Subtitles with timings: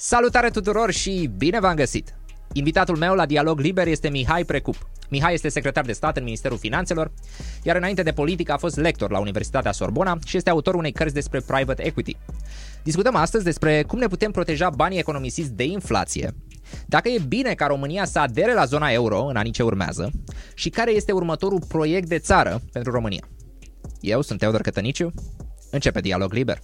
[0.00, 2.14] Salutare tuturor și bine v-am găsit!
[2.52, 4.88] Invitatul meu la Dialog Liber este Mihai Precup.
[5.08, 7.10] Mihai este secretar de stat în Ministerul Finanțelor,
[7.62, 11.14] iar înainte de politică a fost lector la Universitatea Sorbona și este autor unei cărți
[11.14, 12.16] despre private equity.
[12.82, 16.34] Discutăm astăzi despre cum ne putem proteja banii economisiți de inflație,
[16.86, 20.10] dacă e bine ca România să adere la zona euro în anii ce urmează
[20.54, 23.28] și care este următorul proiect de țară pentru România.
[24.00, 25.12] Eu sunt Teodor Cătăniciu,
[25.70, 26.58] începe Dialog Liber.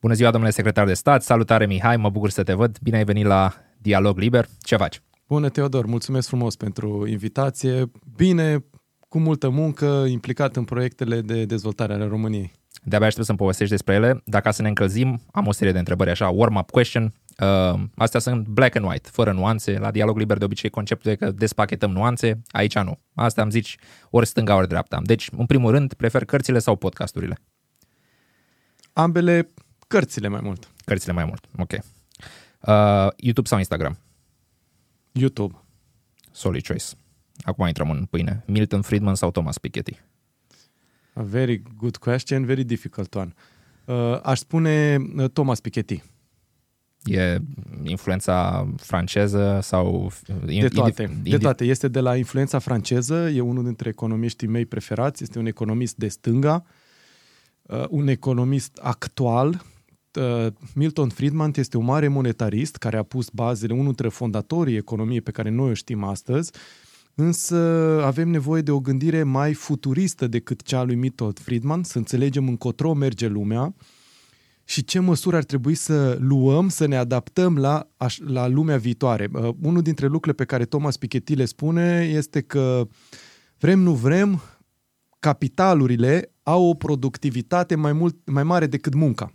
[0.00, 3.04] Bună ziua, domnule secretar de stat, salutare Mihai, mă bucur să te văd, bine ai
[3.04, 5.02] venit la Dialog Liber, ce faci?
[5.28, 8.64] Bună, Teodor, mulțumesc frumos pentru invitație, bine,
[9.08, 12.52] cu multă muncă, implicat în proiectele de dezvoltare ale României.
[12.82, 14.22] De-abia aștept să-mi povestești despre ele.
[14.24, 17.12] Dacă să ne încălzim, am o serie de întrebări așa, warm-up question.
[17.38, 19.78] Uh, astea sunt black and white, fără nuanțe.
[19.78, 22.98] La dialog liber de obicei conceptul e că despachetăm nuanțe, aici nu.
[23.14, 23.76] Asta am zici
[24.10, 25.00] ori stânga, ori dreapta.
[25.02, 27.38] Deci, în primul rând, prefer cărțile sau podcasturile?
[28.92, 29.48] Ambele
[29.90, 30.70] Cărțile mai mult.
[30.84, 31.72] Cărțile mai mult, ok.
[31.72, 33.98] Uh, YouTube sau Instagram?
[35.12, 35.54] YouTube.
[36.30, 36.84] Solid choice.
[37.42, 38.42] Acum intrăm în pâine.
[38.46, 40.00] Milton Friedman sau Thomas Piketty?
[41.12, 43.32] A very good question, very difficult one.
[43.84, 46.02] Uh, aș spune uh, Thomas Piketty.
[47.04, 47.38] E
[47.82, 50.12] influența franceză sau...
[50.44, 51.64] De toate, indi- de toate.
[51.64, 56.08] Este de la influența franceză, e unul dintre economiștii mei preferați, este un economist de
[56.08, 56.64] stânga,
[57.62, 59.69] uh, un economist actual, Uh,
[60.74, 65.30] Milton Friedman este un mare monetarist care a pus bazele, unul dintre fondatorii economiei pe
[65.30, 66.52] care noi o știm astăzi,
[67.14, 67.56] însă
[68.04, 72.92] avem nevoie de o gândire mai futuristă decât cea lui Milton Friedman, să înțelegem încotro
[72.92, 73.74] merge lumea
[74.64, 77.88] și ce măsuri ar trebui să luăm, să ne adaptăm la,
[78.26, 79.28] la lumea viitoare.
[79.32, 82.88] Uh, unul dintre lucrurile pe care Thomas Piketty le spune este că
[83.58, 84.42] vrem, nu vrem,
[85.18, 89.32] capitalurile au o productivitate mai, mult, mai mare decât munca.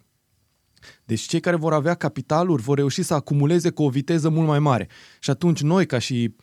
[1.05, 4.59] Deci cei care vor avea capitaluri vor reuși să acumuleze cu o viteză mult mai
[4.59, 4.87] mare.
[5.19, 6.35] Și atunci noi, ca și,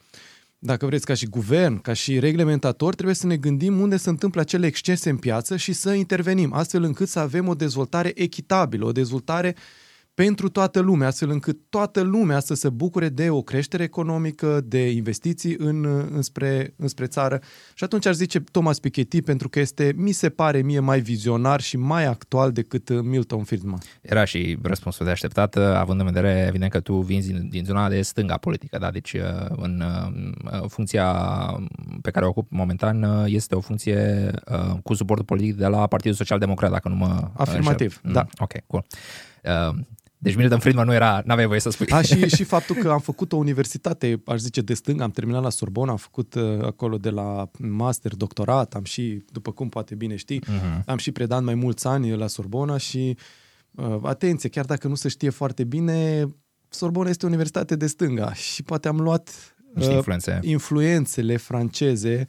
[0.58, 4.40] dacă vreți, ca și guvern, ca și reglementator, trebuie să ne gândim unde se întâmplă
[4.40, 8.92] acele excese în piață și să intervenim, astfel încât să avem o dezvoltare echitabilă, o
[8.92, 9.62] dezvoltare uh,
[10.24, 14.90] pentru toată lumea, astfel încât toată lumea să se bucure de o creștere economică, de
[14.90, 15.84] investiții în,
[16.14, 17.40] înspre, înspre țară.
[17.74, 21.60] Și atunci ar zice Thomas Piketty, pentru că este, mi se pare mie, mai vizionar
[21.60, 23.78] și mai actual decât Milton Friedman.
[24.00, 27.88] Era și răspunsul de așteptat, având în vedere, evident, că tu vin din, din zona
[27.88, 28.90] de stânga politică, da?
[28.90, 29.82] deci uh, în
[30.52, 31.12] uh, funcția
[32.02, 34.30] pe care o ocup momentan uh, este o funcție
[34.82, 38.12] cu suportul politic de la Partidul Social Democrat, dacă nu mă Afirmativ, înșel.
[38.12, 38.20] da.
[38.20, 38.84] Mm, ok, cool.
[40.22, 41.86] Deci Milton Friedman nu era, n-aveai voie să spui.
[41.90, 45.42] A, și, și faptul că am făcut o universitate, aș zice, de stâng, am terminat
[45.42, 49.94] la Sorbona, am făcut uh, acolo de la master, doctorat, am și, după cum poate
[49.94, 50.84] bine știi, uh-huh.
[50.86, 53.16] am și predat mai mulți ani la Sorbona și,
[53.70, 56.26] uh, atenție, chiar dacă nu se știe foarte bine,
[56.68, 60.38] Sorbona este o universitate de stânga și poate am luat uh, influențe.
[60.42, 62.26] influențele franceze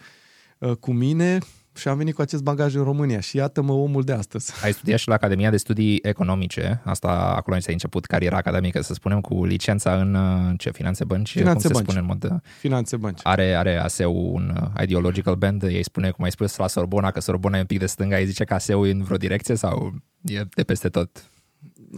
[0.58, 1.38] uh, cu mine
[1.76, 4.54] și am venit cu acest bagaj în România și iată-mă omul de astăzi.
[4.64, 8.94] Ai studiat și la Academia de Studii Economice, asta acolo ți-ai început cariera academică, să
[8.94, 10.18] spunem, cu licența în
[10.58, 11.32] ce, finanțe bănci?
[11.32, 11.86] Finanțe cum bănci.
[11.86, 12.42] se spune în mod...
[12.60, 13.20] Finanțe bănci.
[13.24, 17.58] Are, are ASEU un ideological band, ei spune, cum ai spus la Sorbona, că Sorbona
[17.58, 20.44] e un pic de stânga, ei zice că ASEU e în vreo direcție sau e
[20.56, 21.28] de peste tot?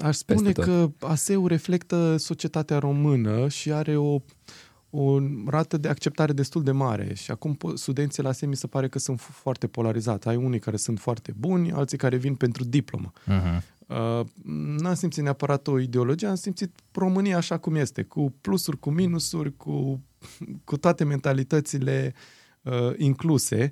[0.02, 4.20] Aș spune că ASEU reflectă societatea română și are o
[4.96, 9.00] o rată de acceptare destul de mare și acum studenții la SEMI se pare că
[9.00, 10.28] sunt foarte polarizați.
[10.28, 13.12] Ai unii care sunt foarte buni, alții care vin pentru diplomă.
[13.28, 13.62] Uh-huh.
[13.88, 14.26] Uh,
[14.78, 19.58] n-am simțit neapărat o ideologie, am simțit România așa cum este, cu plusuri, cu minusuri,
[19.58, 20.02] cu,
[20.64, 22.14] cu toate mentalitățile
[22.62, 23.72] uh, incluse.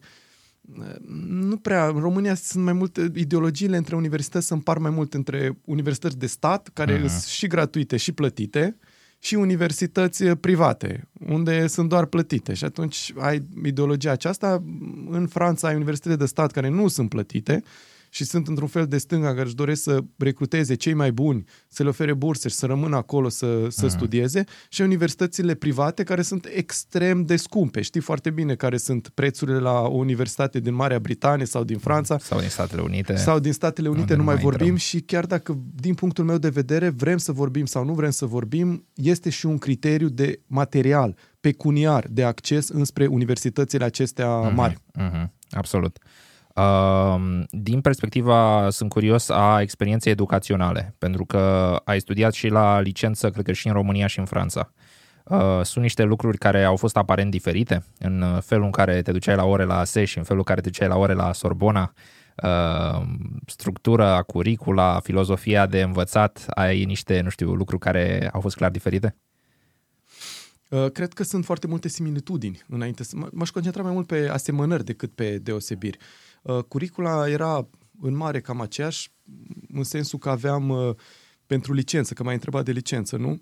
[0.80, 0.96] Uh,
[1.28, 5.58] nu prea, în România sunt mai multe, ideologiile între universități se împar mai mult între
[5.66, 7.08] universități de stat, care uh-huh.
[7.08, 8.92] sunt și gratuite și plătite, uh,
[9.24, 12.54] și universități private, unde sunt doar plătite.
[12.54, 14.64] Și atunci ai ideologia aceasta.
[15.10, 17.64] În Franța ai universități de stat care nu sunt plătite
[18.14, 21.84] și sunt într-un fel de stânga care își doresc să recruteze cei mai buni, să
[21.84, 23.90] le ofere burse și să rămână acolo să, să uh-huh.
[23.90, 27.82] studieze și universitățile private care sunt extrem de scumpe.
[27.82, 32.18] Știi foarte bine care sunt prețurile la o universitate din Marea Britanie sau din Franța.
[32.18, 33.16] Sau din Statele Unite.
[33.16, 34.86] Sau din Statele Unite, nu mai, mai vorbim intrăm.
[34.86, 38.26] și chiar dacă din punctul meu de vedere vrem să vorbim sau nu vrem să
[38.26, 44.78] vorbim, este și un criteriu de material, pecuniar, de acces înspre universitățile acestea uh-huh, mari.
[45.00, 45.98] Uh-huh, absolut.
[46.04, 46.32] Uh,
[47.50, 53.46] din perspectiva, sunt curios, a experienței educaționale, pentru că ai studiat și la licență, cred
[53.46, 54.72] că și în România și în Franța.
[55.24, 59.12] Uh, sunt niște lucruri care au fost aparent diferite în uh, felul în care te
[59.12, 61.34] duceai la ore la ASE și în felul în care te duceai la ore la
[61.34, 61.94] Sorbona,
[62.44, 63.02] uh,
[63.46, 69.16] structura, curicula, filozofia de învățat, ai niște, nu știu, lucruri care au fost clar diferite?
[70.94, 73.04] Cred că sunt foarte multe similitudini înainte.
[73.32, 75.98] M-aș concentra mai mult pe asemănări decât pe deosebiri.
[76.68, 77.70] Curicula era
[78.02, 79.12] în mare cam aceeași,
[79.68, 80.96] în sensul că aveam
[81.46, 83.42] pentru licență, că m-ai întrebat de licență, nu?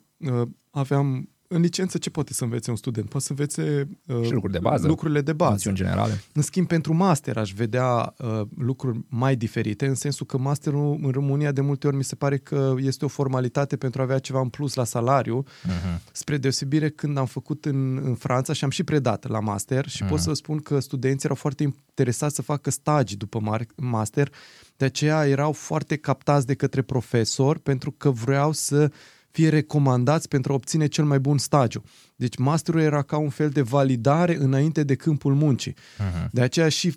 [0.69, 3.09] Aveam în licență ce poate să învețe un student?
[3.09, 5.71] Poate să învețe uh, și lucruri de bază, lucrurile de bază.
[5.71, 6.23] generale.
[6.33, 11.09] În schimb, pentru master aș vedea uh, lucruri mai diferite, în sensul că masterul în
[11.11, 14.39] România de multe ori mi se pare că este o formalitate pentru a avea ceva
[14.39, 16.11] în plus la salariu, uh-huh.
[16.11, 20.03] spre deosebire când am făcut în, în Franța și am și predat la master și
[20.03, 20.09] uh-huh.
[20.09, 24.31] pot să spun că studenții erau foarte interesați să facă stagii după master,
[24.77, 28.91] de aceea erau foarte captați de către profesor pentru că vreau să
[29.31, 31.83] fie recomandați pentru a obține cel mai bun stagiu.
[32.15, 35.73] Deci masterul era ca un fel de validare înainte de câmpul muncii.
[35.73, 36.29] Uh-huh.
[36.31, 36.93] De aceea și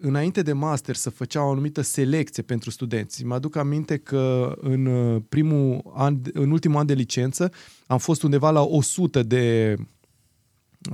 [0.00, 3.24] înainte de master să făcea o anumită selecție pentru studenți.
[3.24, 7.50] Mă aduc aminte că în uh, primul an, în ultimul an de licență
[7.86, 9.74] am fost undeva la 100 de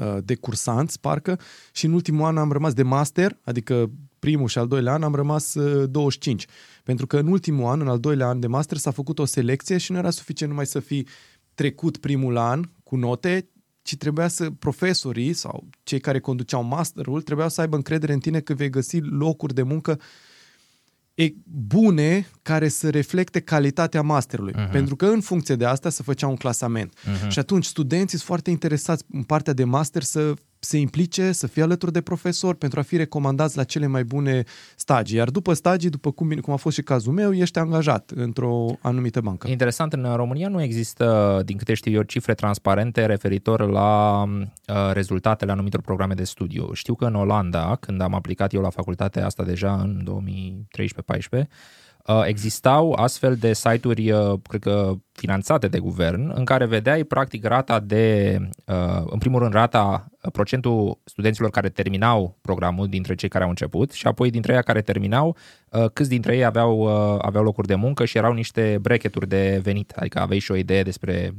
[0.00, 1.38] uh, de cursanți, parcă,
[1.72, 5.14] și în ultimul an am rămas de master, adică primul și al doilea an am
[5.14, 5.56] rămas
[5.86, 6.46] 25.
[6.82, 9.24] Uh, Pentru că în ultimul an, în al doilea an de master, s-a făcut o
[9.24, 11.06] selecție și nu era suficient numai să fi
[11.54, 13.48] trecut primul an cu note,
[13.82, 18.40] ci trebuia să profesorii sau cei care conduceau masterul trebuiau să aibă încredere în tine
[18.40, 20.00] că vei găsi locuri de muncă
[21.44, 24.52] bune care să reflecte calitatea masterului.
[24.56, 24.70] Uh-huh.
[24.70, 26.98] Pentru că în funcție de asta se făcea un clasament.
[26.98, 27.28] Uh-huh.
[27.28, 30.34] Și atunci studenții sunt foarte interesați în partea de master să
[30.64, 34.44] se implice, să fie alături de profesor pentru a fi recomandați la cele mai bune
[34.76, 35.16] stagii.
[35.16, 39.20] Iar după stagii, după cum, cum a fost și cazul meu, ești angajat într-o anumită
[39.20, 39.48] bancă.
[39.48, 45.52] Interesant, în România nu există, din câte știu eu, cifre transparente referitor la uh, rezultatele
[45.52, 46.72] anumitor programe de studiu.
[46.72, 50.22] Știu că în Olanda, când am aplicat eu la facultatea asta deja în
[50.74, 51.46] 2013-14, Uh,
[52.26, 57.80] existau astfel de site-uri, uh, cred că finanțate de guvern, în care vedeai practic rata
[57.80, 63.50] de, uh, în primul rând rata, procentul studenților care terminau programul dintre cei care au
[63.50, 65.36] început și apoi dintre ei care terminau,
[65.92, 66.86] câți dintre ei aveau,
[67.22, 70.82] aveau locuri de muncă și erau niște bracketuri de venit, adică aveai și o idee
[70.82, 71.34] despre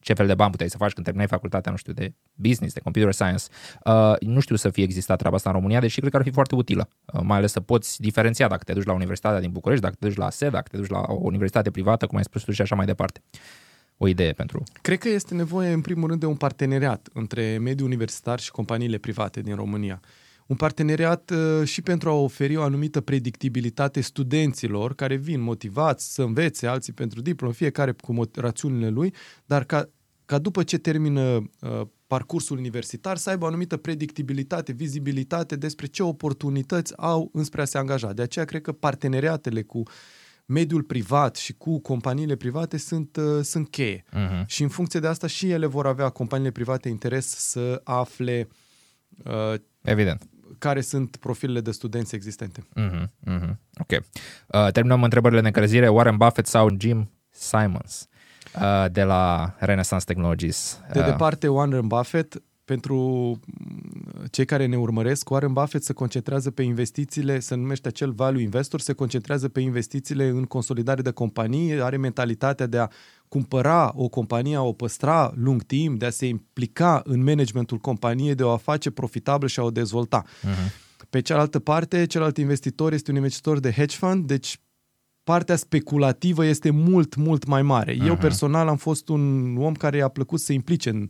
[0.00, 2.80] ce fel de bani puteai să faci când terminai facultatea, nu știu, de business, de
[2.80, 3.44] computer science.
[3.84, 6.30] Uh, nu știu să fie existat treaba asta în România, deși cred că ar fi
[6.30, 9.84] foarte utilă, uh, mai ales să poți diferenția dacă te duci la Universitatea din București,
[9.84, 12.42] dacă te duci la SED, dacă te duci la o universitate privată, cum ai spus
[12.42, 13.22] tu și așa mai departe
[13.96, 14.62] o idee pentru...
[14.82, 18.98] Cred că este nevoie, în primul rând, de un parteneriat între mediul universitar și companiile
[18.98, 20.00] private din România.
[20.48, 26.22] Un parteneriat uh, și pentru a oferi o anumită predictibilitate studenților care vin motivați să
[26.22, 29.14] învețe, alții pentru diplom, fiecare cu rațiunile lui,
[29.44, 29.88] dar ca
[30.24, 36.02] ca după ce termină uh, parcursul universitar să aibă o anumită predictibilitate, vizibilitate despre ce
[36.02, 38.12] oportunități au înspre a se angaja.
[38.12, 39.82] De aceea cred că parteneriatele cu
[40.46, 44.04] mediul privat și cu companiile private sunt, uh, sunt cheie.
[44.12, 44.46] Uh-huh.
[44.46, 48.48] Și în funcție de asta și ele vor avea, companiile private, interes să afle
[49.24, 50.28] uh, Evident.
[50.58, 52.60] Care sunt profilele de studenți existente.
[52.60, 53.04] Uh-huh.
[53.26, 53.56] Uh-huh.
[53.80, 53.90] Ok.
[53.90, 55.88] Uh, terminăm întrebările de încălzire.
[55.88, 58.08] Warren Buffett sau Jim Simons?
[58.54, 60.80] Uh, de la Renaissance Technologies.
[60.92, 66.50] De uh, departe, Warren Buffett, pentru mm, cei care ne urmăresc, Warren Buffett se concentrează
[66.50, 71.82] pe investițiile, se numește acel value investor, se concentrează pe investițiile în consolidare de companii,
[71.82, 72.88] are mentalitatea de a
[73.28, 78.34] cumpăra o companie, a o păstra lung timp, de a se implica în managementul companiei,
[78.34, 80.24] de a o face profitabilă și a o dezvolta.
[80.24, 80.72] Uh-huh.
[81.10, 84.60] Pe cealaltă parte, celălalt investitor este un investitor de hedge fund, deci
[85.24, 87.94] partea speculativă este mult, mult mai mare.
[87.94, 88.06] Uh-huh.
[88.06, 91.08] Eu personal am fost un om care a plăcut să se implice în,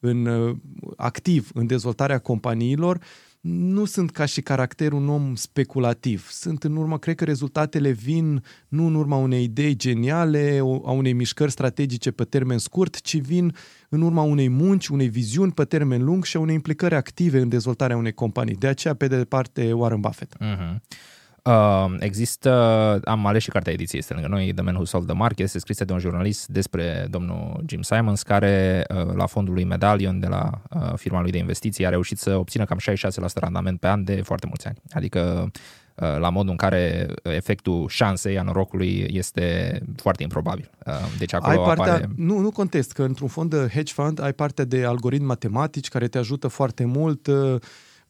[0.00, 0.56] în uh,
[0.96, 3.00] activ în dezvoltarea companiilor.
[3.40, 6.28] Nu sunt ca și caracter un om speculativ.
[6.30, 11.12] Sunt în urmă, cred că rezultatele vin nu în urma unei idei geniale, a unei
[11.12, 13.54] mișcări strategice pe termen scurt, ci vin
[13.88, 17.48] în urma unei munci, unei viziuni pe termen lung și a unei implicări active în
[17.48, 18.54] dezvoltarea unei companii.
[18.54, 20.36] De aceea, pe de departe, Warren Buffett.
[20.36, 20.76] Uh-huh.
[21.44, 22.50] Uh, există,
[23.04, 25.58] am ales și cartea ediției este lângă noi, The Man Who Sold the Market, este
[25.58, 30.26] scrisă de un jurnalist despre domnul Jim Simons, care uh, la fondul lui Medallion de
[30.26, 34.04] la uh, firma lui de investiții a reușit să obțină cam 66% randament pe an
[34.04, 34.76] de foarte mulți ani.
[34.90, 35.50] Adică
[35.94, 40.70] uh, la modul în care efectul șansei a norocului este foarte improbabil.
[40.86, 42.08] Uh, deci acolo ai partea, apare...
[42.16, 46.08] Nu, nu contest că într-un fond de hedge fund ai parte de algoritmi matematici care
[46.08, 47.28] te ajută foarte mult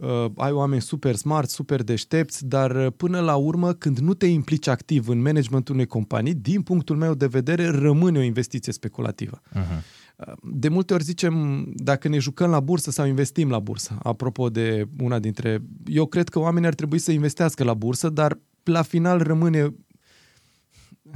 [0.00, 4.14] uh, uh, ai oameni super smart, super deștepți, dar uh, până la urmă, când nu
[4.14, 8.72] te implici activ în managementul unei companii, din punctul meu de vedere, rămâne o investiție
[8.72, 9.40] speculativă.
[9.54, 9.82] Uh-huh.
[10.42, 13.98] De multe ori zicem dacă ne jucăm la bursă sau investim la bursă.
[14.02, 15.62] Apropo de una dintre...
[15.86, 19.74] Eu cred că oamenii ar trebui să investească la bursă, dar la final rămâne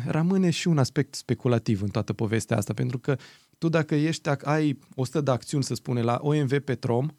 [0.06, 3.16] rămâne și un aspect speculativ în toată povestea asta, pentru că
[3.58, 7.14] tu dacă ești, ai 100 de acțiuni, să spune, la OMV Petrom,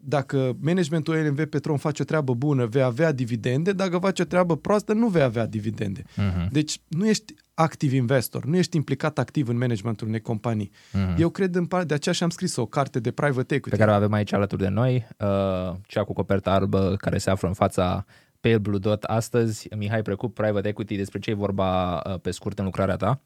[0.00, 4.56] dacă managementul OMV Petrom face o treabă bună, vei avea dividende, dacă face o treabă
[4.56, 6.02] proastă, nu vei avea dividende.
[6.02, 6.48] Uh-huh.
[6.50, 10.70] Deci nu ești activ investor, nu ești implicat activ în managementul unei companii.
[10.70, 11.18] Uh-huh.
[11.18, 13.76] Eu cred în parte, de aceea și-am scris o carte de private equity.
[13.76, 17.30] Pe care o avem aici alături de noi, uh, cea cu coperta albă care se
[17.30, 18.04] află în fața
[18.40, 19.68] Pale Blue Dot astăzi.
[19.76, 23.20] Mihai Precup, Private Equity, despre ce e vorba uh, pe scurt în lucrarea ta?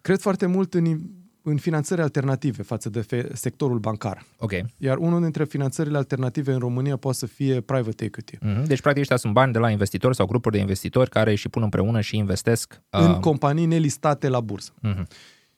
[0.00, 1.00] Cred foarte mult în,
[1.42, 4.26] în finanțări alternative față de fe- sectorul bancar.
[4.38, 4.52] Ok.
[4.76, 8.36] Iar unul dintre finanțările alternative în România poate să fie private equity.
[8.36, 8.62] Mm-hmm.
[8.66, 11.62] Deci, practic, ăștia sunt bani de la investitori sau grupuri de investitori care și pun
[11.62, 13.00] împreună și investesc uh...
[13.00, 14.72] în companii nelistate la bursă.
[14.86, 15.06] Mm-hmm.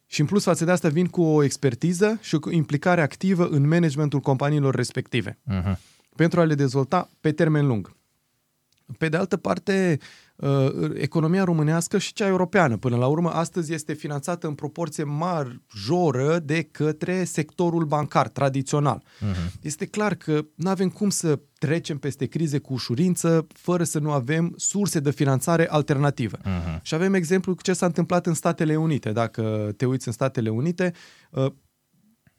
[0.06, 3.68] Și în plus față de asta vin cu o expertiză și o implicare activă în
[3.68, 5.38] managementul companiilor respective.
[5.50, 5.76] Mm-hmm.
[6.16, 7.96] Pentru a le dezvolta pe termen lung.
[8.98, 10.06] Pe de altă parte, uh,
[10.94, 16.62] economia românească și cea europeană, până la urmă, astăzi este finanțată în proporție majoră de
[16.62, 19.02] către sectorul bancar tradițional.
[19.02, 19.60] Uh-huh.
[19.60, 24.10] Este clar că nu avem cum să trecem peste crize cu ușurință fără să nu
[24.10, 26.38] avem surse de finanțare alternativă.
[26.38, 26.82] Uh-huh.
[26.82, 29.12] Și avem exemplu ce s-a întâmplat în Statele Unite.
[29.12, 30.92] Dacă te uiți în Statele Unite,
[31.30, 31.46] uh,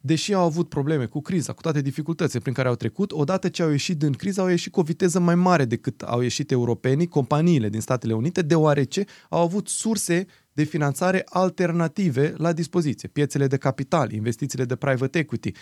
[0.06, 3.62] deși au avut probleme cu criza, cu toate dificultățile prin care au trecut, odată ce
[3.62, 7.06] au ieșit din criză, au ieșit cu o viteză mai mare decât au ieșit europenii,
[7.06, 13.08] companiile din Statele Unite, deoarece au avut surse de finanțare alternative la dispoziție.
[13.08, 15.52] Piețele de capital, investițiile de private equity,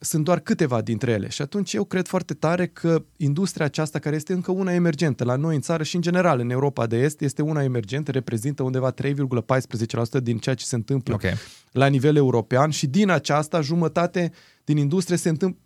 [0.00, 1.28] sunt doar câteva dintre ele.
[1.28, 5.36] Și atunci eu cred foarte tare că industria aceasta, care este încă una emergentă la
[5.36, 8.94] noi în țară și în general în Europa de Est, este una emergentă, reprezintă undeva
[9.02, 11.34] 3,14% din ceea ce se întâmplă okay.
[11.72, 14.32] la nivel european și din aceasta jumătate
[14.64, 15.60] din industrie se întâmplă,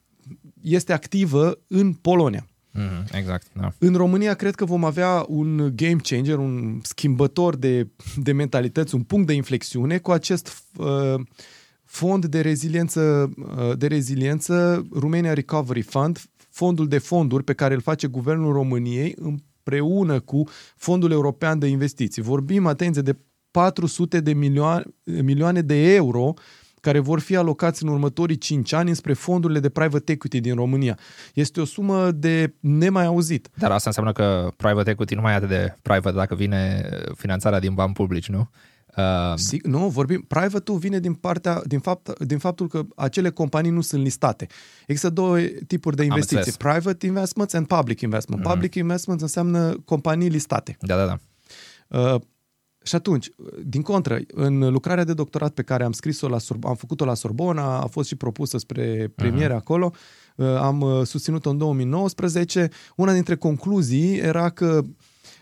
[0.60, 2.46] este activă în Polonia.
[2.70, 3.46] Mm, exact.
[3.52, 3.72] Da.
[3.78, 9.02] În România cred că vom avea un game changer, un schimbător de, de mentalități, un
[9.02, 11.14] punct de inflexiune cu acest uh,
[11.88, 17.80] fond de reziliență, uh, de reziliență Romania Recovery Fund, fondul de fonduri pe care îl
[17.80, 22.22] face Guvernul României împreună cu Fondul European de Investiții.
[22.22, 23.16] Vorbim, atenție, de
[23.50, 26.34] 400 de milioane, milioane de euro
[26.80, 30.98] care vor fi alocați în următorii 5 ani spre fondurile de private equity din România.
[31.34, 33.48] Este o sumă de nemai auzit.
[33.54, 37.58] Dar asta înseamnă că private equity nu mai e atât de private dacă vine finanțarea
[37.58, 38.50] din bani publici, nu?
[38.98, 43.70] Uh, Sig- nu, vorbim, private-ul vine din, partea, din, fapt, din faptul că acele companii
[43.70, 44.46] nu sunt listate.
[44.86, 48.40] Există două tipuri de investiții, private investments and public investment.
[48.40, 48.52] Mm-hmm.
[48.52, 50.76] Public investments înseamnă companii listate.
[50.80, 51.18] Da, da, da.
[51.98, 52.20] Uh,
[52.82, 53.30] și atunci,
[53.64, 57.14] din contră, în lucrarea de doctorat pe care am scris-o la Sor- am făcut-o la
[57.14, 59.56] Sorbona, a fost și propusă spre premiere uh-huh.
[59.56, 59.92] acolo,
[60.36, 62.68] uh, am uh, susținut-o în 2019.
[62.96, 64.84] Una dintre concluzii era că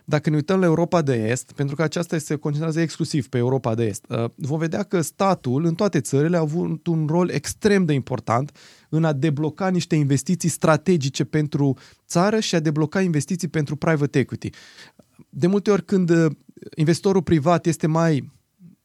[0.08, 3.74] dacă ne uităm la Europa de Est, pentru că aceasta se concentrează exclusiv pe Europa
[3.74, 7.84] de Est, uh, vom vedea că statul în toate țările a avut un rol extrem
[7.84, 8.56] de important
[8.88, 14.50] în a debloca niște investiții strategice pentru țară și a debloca investiții pentru private equity.
[15.28, 16.32] De multe ori când uh,
[16.74, 18.32] investitorul privat este mai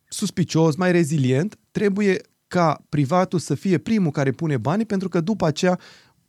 [0.08, 5.46] suspicios, mai rezilient, trebuie ca privatul să fie primul care pune banii, pentru că după
[5.46, 5.80] aceea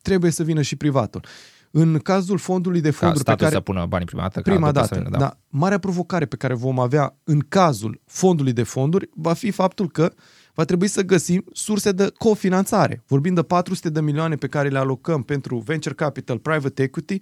[0.02, 1.24] trebuie să vină și privatul.
[1.74, 3.54] În cazul fondului de fonduri ca pe care...
[3.54, 4.40] să pună banii prima dată.
[4.40, 5.18] Prima dată, vină, da.
[5.18, 5.38] da.
[5.48, 10.12] Marea provocare pe care vom avea în cazul fondului de fonduri va fi faptul că
[10.54, 13.02] va trebui să găsim surse de cofinanțare.
[13.06, 17.18] Vorbind de 400 de milioane pe care le alocăm pentru venture capital, private equity,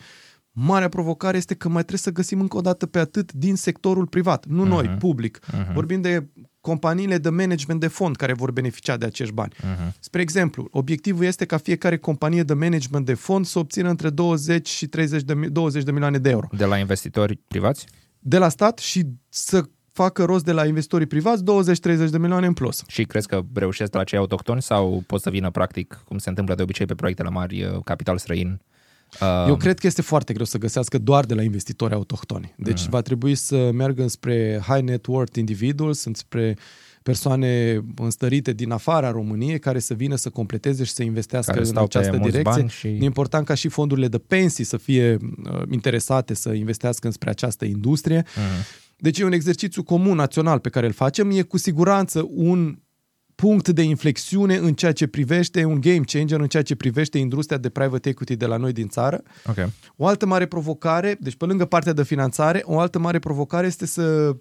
[0.52, 4.06] Marea provocare este că mai trebuie să găsim încă o dată pe atât din sectorul
[4.06, 4.68] privat, nu uh-huh.
[4.68, 4.98] noi, mhm.
[4.98, 5.38] public.
[5.38, 5.72] Uh-huh.
[5.72, 6.28] Vorbim de
[6.60, 9.52] companiile de management de fond care vor beneficia de acești bani.
[9.54, 9.92] Uh-huh.
[10.00, 14.68] Spre exemplu, obiectivul este ca fiecare companie de management de fond să obțină între 20
[14.68, 16.48] și 30 de, 20 de milioane de euro.
[16.52, 17.86] De la investitori privați?
[18.18, 22.52] De la stat și să facă rost de la investitorii privați 20-30 de milioane în
[22.52, 22.82] plus.
[22.86, 26.54] Și crezi că reușesc la cei autohtoni sau pot să vină practic, cum se întâmplă
[26.54, 28.60] de obicei pe proiectele mari, uh, capital străin?
[29.46, 32.54] Eu cred că este foarte greu să găsească doar de la investitori autohtoni.
[32.56, 32.86] Deci mm.
[32.90, 36.56] va trebui să meargă spre high net worth individuals, spre
[37.02, 41.76] persoane înstărite din afara României care să vină să completeze și să investească care în
[41.76, 42.66] această direcție.
[42.66, 42.86] Și...
[42.86, 47.64] E important ca și fondurile de pensii să fie uh, interesate să investească înspre această
[47.64, 48.24] industrie.
[48.36, 48.42] Mm.
[48.96, 51.30] Deci e un exercițiu comun național pe care îl facem.
[51.30, 52.78] E cu siguranță un
[53.40, 57.58] punct de inflexiune în ceea ce privește, un game changer în ceea ce privește industria
[57.58, 59.22] de private equity de la noi din țară.
[59.46, 59.72] Okay.
[59.96, 63.86] O altă mare provocare, deci pe lângă partea de finanțare, o altă mare provocare este
[63.86, 64.36] să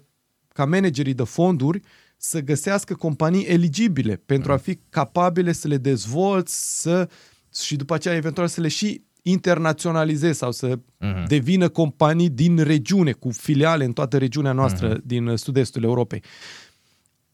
[0.48, 1.80] ca managerii de fonduri
[2.16, 7.08] să găsească companii eligibile pentru a fi capabile să le dezvolți să,
[7.54, 11.26] și după aceea eventual să le și internaționalizeze sau să uh-huh.
[11.26, 15.04] devină companii din regiune, cu filiale în toată regiunea noastră uh-huh.
[15.04, 16.22] din sud-estul Europei.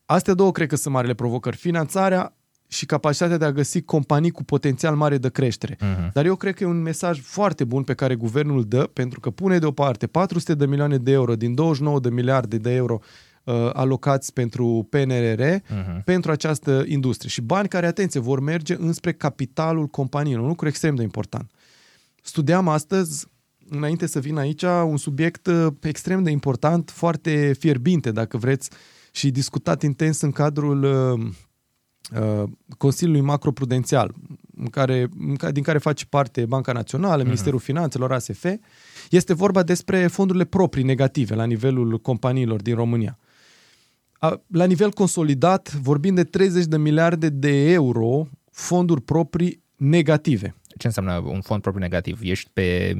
[0.06, 1.56] Astea două cred că sunt marile provocări.
[1.56, 2.36] Finanțarea
[2.68, 5.74] și capacitatea de a găsi companii cu potențial mare de creștere.
[5.74, 6.12] Uh-huh.
[6.12, 9.30] Dar eu cred că e un mesaj foarte bun pe care guvernul dă, pentru că
[9.30, 12.98] pune deoparte 400 de milioane de euro din 29 de miliarde de euro
[13.44, 16.04] uh, alocați pentru PNRR uh-huh.
[16.04, 17.30] pentru această industrie.
[17.30, 20.42] Și bani care, atenție, vor merge înspre capitalul companiilor.
[20.42, 21.50] Un lucru extrem de important.
[22.22, 23.26] Studiam astăzi,
[23.68, 28.70] înainte să vin aici, un subiect uh, extrem de important, foarte fierbinte, dacă vreți,
[29.16, 31.30] și discutat intens în cadrul uh,
[32.20, 34.14] uh, Consiliului Macroprudențial,
[34.56, 35.08] în care,
[35.52, 37.26] din care face parte Banca Națională, uh-huh.
[37.26, 38.44] Ministerul Finanțelor, ASF,
[39.10, 43.18] este vorba despre fondurile proprii negative la nivelul companiilor din România.
[44.46, 51.22] La nivel consolidat, vorbim de 30 de miliarde de euro fonduri proprii negative ce înseamnă
[51.24, 52.18] un fond propriu negativ?
[52.22, 52.96] Ești pe,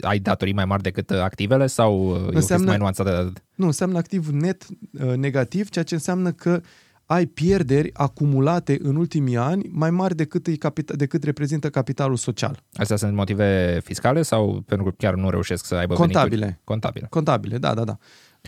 [0.00, 3.32] ai datorii mai mari decât activele sau înseamnă, e mai nuanțată?
[3.54, 6.60] Nu, înseamnă activ net uh, negativ, ceea ce înseamnă că
[7.06, 12.62] ai pierderi acumulate în ultimii ani mai mari decât, e capita- decât reprezintă capitalul social.
[12.72, 16.36] Astea sunt motive fiscale sau pentru că chiar nu reușesc să aibă Contabile.
[16.36, 16.60] venituri?
[16.64, 17.06] Contabile.
[17.10, 17.98] Contabile, da, da, da.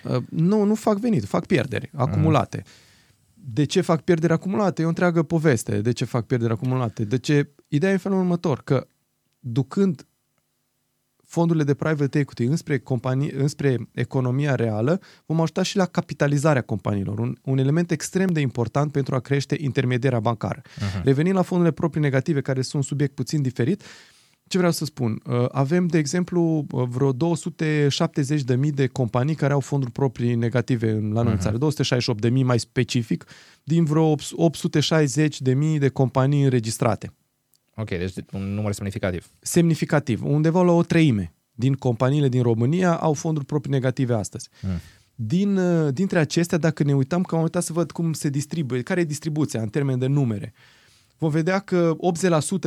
[0.05, 2.57] Uh, nu, nu fac venit, fac pierderi acumulate.
[2.57, 2.73] Mm
[3.47, 4.83] de ce fac pierderi acumulate?
[4.83, 5.81] E o întreagă poveste.
[5.81, 7.05] De ce fac pierderi acumulate?
[7.05, 7.51] De ce?
[7.69, 8.87] Ideea e în felul următor, că
[9.39, 10.07] ducând
[11.25, 17.19] fondurile de private equity înspre, companii, înspre economia reală, vom ajuta și la capitalizarea companiilor.
[17.19, 20.63] Un, un element extrem de important pentru a crește intermedierea bancară.
[20.63, 21.03] Uh-huh.
[21.03, 23.83] Revenind la fondurile proprii negative, care sunt un subiect puțin diferit,
[24.47, 25.21] ce vreau să spun?
[25.27, 31.13] Uh, avem, de exemplu, uh, vreo 270.000 de companii care au fonduri proprii negative în,
[31.13, 31.45] la noi uh-huh.
[31.45, 31.73] în mhm.
[31.85, 33.25] țară, 268.000 mai specific,
[33.63, 37.13] din vreo 860.000 de companii înregistrate.
[37.77, 39.31] Ok, deci un număr semnificativ.
[39.41, 40.25] Semnificativ.
[40.25, 44.49] Undeva la o treime din companiile din România au fonduri proprii negative astăzi.
[44.63, 44.71] Mm.
[45.15, 48.83] Din, uh, dintre acestea, dacă ne uităm, că am uitat să văd cum se distribuie,
[48.83, 50.53] care e distribuția în termen de numere,
[51.19, 51.97] vom vedea că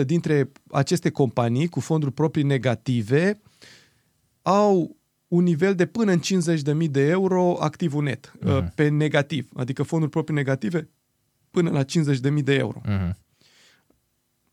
[0.01, 3.41] 80% dintre aceste companii cu fonduri proprii negative
[4.41, 6.19] au un nivel de până în
[6.83, 8.73] 50.000 de euro activul net, uh-huh.
[8.75, 10.89] pe negativ, adică fonduri proprii negative
[11.51, 12.81] până la 50.000 de euro.
[12.85, 13.26] Uh-huh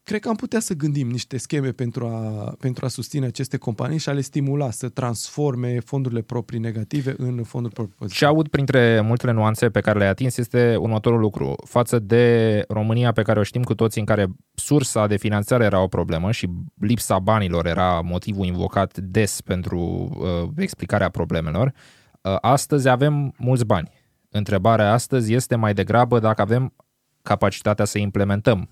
[0.05, 3.99] cred că am putea să gândim niște scheme pentru a, pentru a susține aceste companii
[3.99, 8.25] și a le stimula să transforme fondurile proprii negative în fonduri proprii pozitive.
[8.25, 11.55] Ce aud printre multele nuanțe pe care le-ai atins este următorul lucru.
[11.65, 15.81] Față de România pe care o știm cu toții în care sursa de finanțare era
[15.81, 16.49] o problemă și
[16.81, 21.73] lipsa banilor era motivul invocat des pentru uh, explicarea problemelor,
[22.23, 23.91] uh, astăzi avem mulți bani.
[24.31, 26.75] Întrebarea astăzi este mai degrabă dacă avem
[27.23, 28.69] capacitatea să implementăm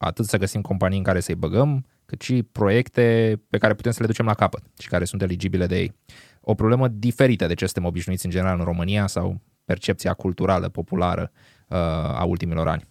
[0.00, 4.00] atât să găsim companii în care să-i băgăm, cât și proiecte pe care putem să
[4.00, 5.92] le ducem la capăt și care sunt eligibile de ei.
[6.40, 11.30] O problemă diferită de ce suntem obișnuiți în general în România sau percepția culturală, populară
[11.68, 11.76] uh,
[12.20, 12.88] a ultimilor ani.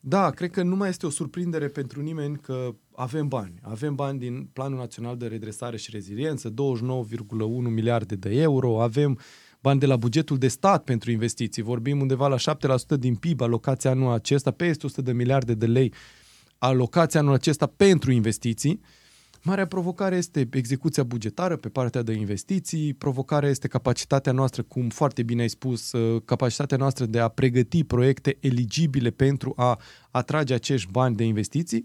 [0.00, 3.54] Da, cred că nu mai este o surprindere pentru nimeni că avem bani.
[3.62, 6.54] Avem bani din Planul Național de Redresare și Reziliență, 29,1
[7.60, 9.18] miliarde de euro, avem
[9.60, 11.62] bani de la bugetul de stat pentru investiții.
[11.62, 15.92] Vorbim undeva la 7% din PIB alocația anul acesta, peste 100 de miliarde de lei
[16.58, 18.80] alocația anul acesta pentru investiții.
[19.42, 25.22] Marea provocare este execuția bugetară pe partea de investiții, provocarea este capacitatea noastră, cum foarte
[25.22, 30.90] bine ai spus, uh, capacitatea noastră de a pregăti proiecte eligibile pentru a atrage acești
[30.90, 31.84] bani de investiții.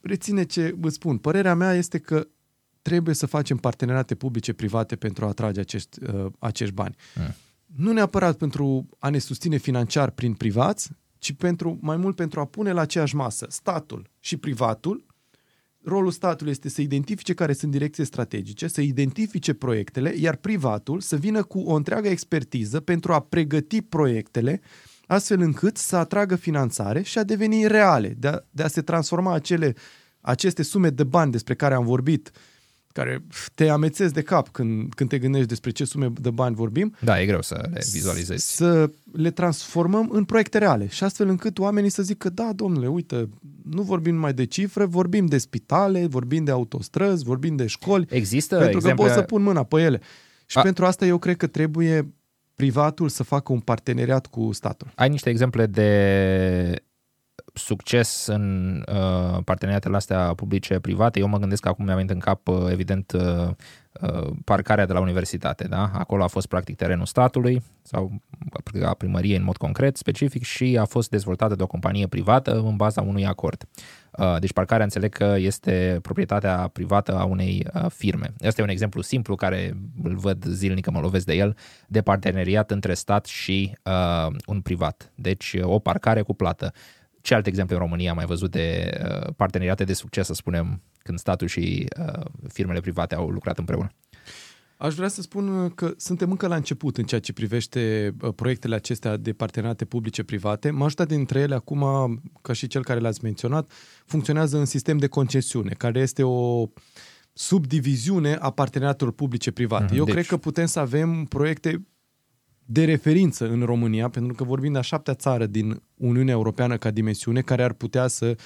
[0.00, 1.18] Reține ce vă spun.
[1.18, 2.26] Părerea mea este că
[2.82, 6.96] trebuie să facem parteneriate publice-private pentru a atrage acești, uh, acești bani.
[7.14, 7.34] Mm.
[7.76, 12.44] Nu neapărat pentru a ne susține financiar prin privați, ci pentru, mai mult pentru a
[12.44, 15.06] pune la aceeași masă statul și privatul.
[15.84, 21.16] Rolul statului este să identifice care sunt direcții strategice, să identifice proiectele, iar privatul să
[21.16, 24.60] vină cu o întreagă expertiză pentru a pregăti proiectele
[25.06, 29.34] astfel încât să atragă finanțare și a deveni reale, de a, de a se transforma
[29.34, 29.74] acele,
[30.20, 32.30] aceste sume de bani despre care am vorbit
[32.92, 33.22] care
[33.54, 36.94] te amețezi de cap când, când te gândești despre ce sume de bani vorbim.
[37.00, 38.54] Da, e greu să le vizualizezi.
[38.56, 43.28] Să le transformăm în proiecte reale și astfel încât oamenii să zică, da, domnule, uite,
[43.64, 48.06] nu vorbim numai de cifre, vorbim de spitale, vorbim de autostrăzi, vorbim de școli.
[48.08, 49.04] Există Pentru exemple...
[49.04, 50.00] că pot să pun mâna pe ele.
[50.46, 50.62] Și A...
[50.62, 52.14] pentru asta eu cred că trebuie
[52.54, 54.92] privatul să facă un parteneriat cu statul.
[54.94, 56.82] Ai niște exemple de
[57.54, 61.18] succes în uh, parteneriatele astea publice-private.
[61.18, 63.48] Eu mă gândesc că acum mi-a venit în cap, uh, evident, uh,
[64.00, 65.66] uh, parcarea de la universitate.
[65.68, 65.90] Da?
[65.94, 68.12] Acolo a fost practic terenul statului sau
[68.84, 72.76] a primăriei în mod concret, specific și a fost dezvoltată de o companie privată în
[72.76, 73.64] baza unui acord.
[74.18, 78.32] Uh, deci parcarea înțeleg că este proprietatea privată a unei uh, firme.
[78.38, 82.70] Este un exemplu simplu care îl văd zilnic, că mă lovesc de el, de parteneriat
[82.70, 85.12] între stat și uh, un privat.
[85.14, 86.72] Deci o parcare cu plată.
[87.20, 90.82] Ce alte exemple în România am mai văzut de uh, parteneriate de succes, să spunem,
[91.02, 93.90] când statul și uh, firmele private au lucrat împreună?
[94.76, 98.74] Aș vrea să spun că suntem încă la început în ceea ce privește uh, proiectele
[98.74, 100.70] acestea de parteneriate publice-private.
[100.70, 101.84] Majoritatea dintre ele acum,
[102.42, 103.70] ca și cel care l-ați menționat,
[104.06, 106.66] funcționează în sistem de concesiune, care este o
[107.32, 109.94] subdiviziune a parteneriatelor publice-private.
[109.94, 110.14] Mm-hmm, Eu deci...
[110.14, 111.86] cred că putem să avem proiecte
[112.72, 116.90] de referință în România, pentru că vorbim de a șaptea țară din Uniunea Europeană ca
[116.90, 118.36] dimensiune, care ar putea să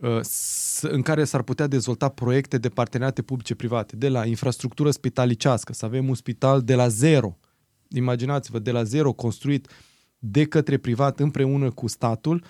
[0.00, 0.20] Uh,
[0.82, 6.08] în care s-ar putea dezvolta proiecte de parteneriate publice-private, de la infrastructură spitalicească, să avem
[6.08, 7.38] un spital de la zero,
[7.88, 9.68] imaginați-vă, de la zero construit
[10.18, 12.44] de către privat împreună cu statul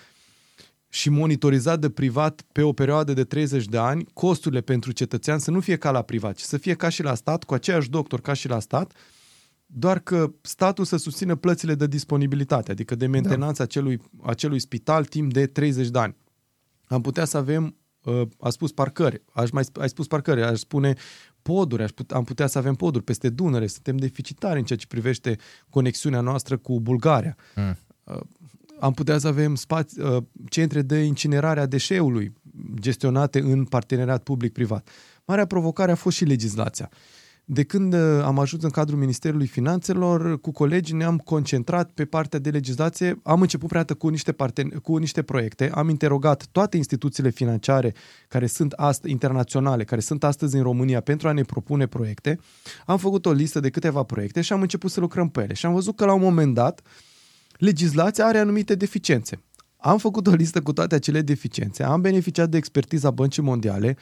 [0.89, 5.51] și monitorizat de privat pe o perioadă de 30 de ani, costurile pentru cetățean să
[5.51, 8.21] nu fie ca la privat, ci să fie ca și la stat, cu aceiași doctor
[8.21, 8.93] ca și la stat,
[9.73, 13.65] doar că statul să susțină plățile de disponibilitate, adică de mentenanță da.
[13.65, 16.17] acelui, acelui spital timp de 30 de ani
[16.91, 20.95] am putea să avem, uh, a spus parcări, aș mai, ai spus parcări, aș spune
[21.43, 24.87] poduri, aș put, am putea să avem poduri peste Dunăre, suntem deficitari în ceea ce
[24.87, 25.37] privește
[25.69, 27.37] conexiunea noastră cu Bulgaria.
[27.55, 27.77] Mm.
[28.05, 28.21] Uh,
[28.81, 32.33] am putea să avem spați, uh, centre de incinerare a deșeului
[32.75, 34.89] gestionate în parteneriat public-privat.
[35.25, 36.89] Marea provocare a fost și legislația.
[36.93, 36.99] Uh,
[37.53, 42.39] de când uh, am ajuns în cadrul Ministerului Finanțelor, cu colegii ne-am concentrat pe partea
[42.39, 43.21] de legislație.
[43.23, 47.95] Am început prea cu niște, parten- cu niște proiecte, am interogat toate instituțiile financiare
[48.29, 52.39] care sunt ast- internaționale, care sunt astăzi în România pentru a ne propune proiecte.
[52.87, 55.55] Am făcut o listă de câteva proiecte și am început să lucrăm pe ele.
[55.55, 56.81] Și am văzut că la un moment dat
[57.59, 59.43] legislația are anumite deficiențe.
[59.77, 63.97] Am făcut o listă cu toate acele deficiențe, am beneficiat de expertiza Băncii Mondiale,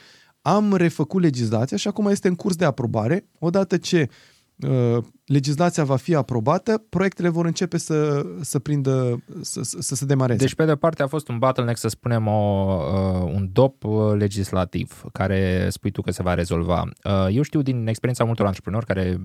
[0.54, 3.26] am refăcut legislația și acum este în curs de aprobare.
[3.38, 4.08] Odată ce
[4.56, 10.38] uh, legislația va fi aprobată, proiectele vor începe să, să prindă, să, să se demareze.
[10.38, 12.66] Deci, pe de parte, a fost un bottleneck, să spunem, o,
[13.22, 16.88] uh, un dop uh, legislativ care spui tu că se va rezolva.
[17.04, 19.20] Uh, eu știu din experiența multor antreprenori care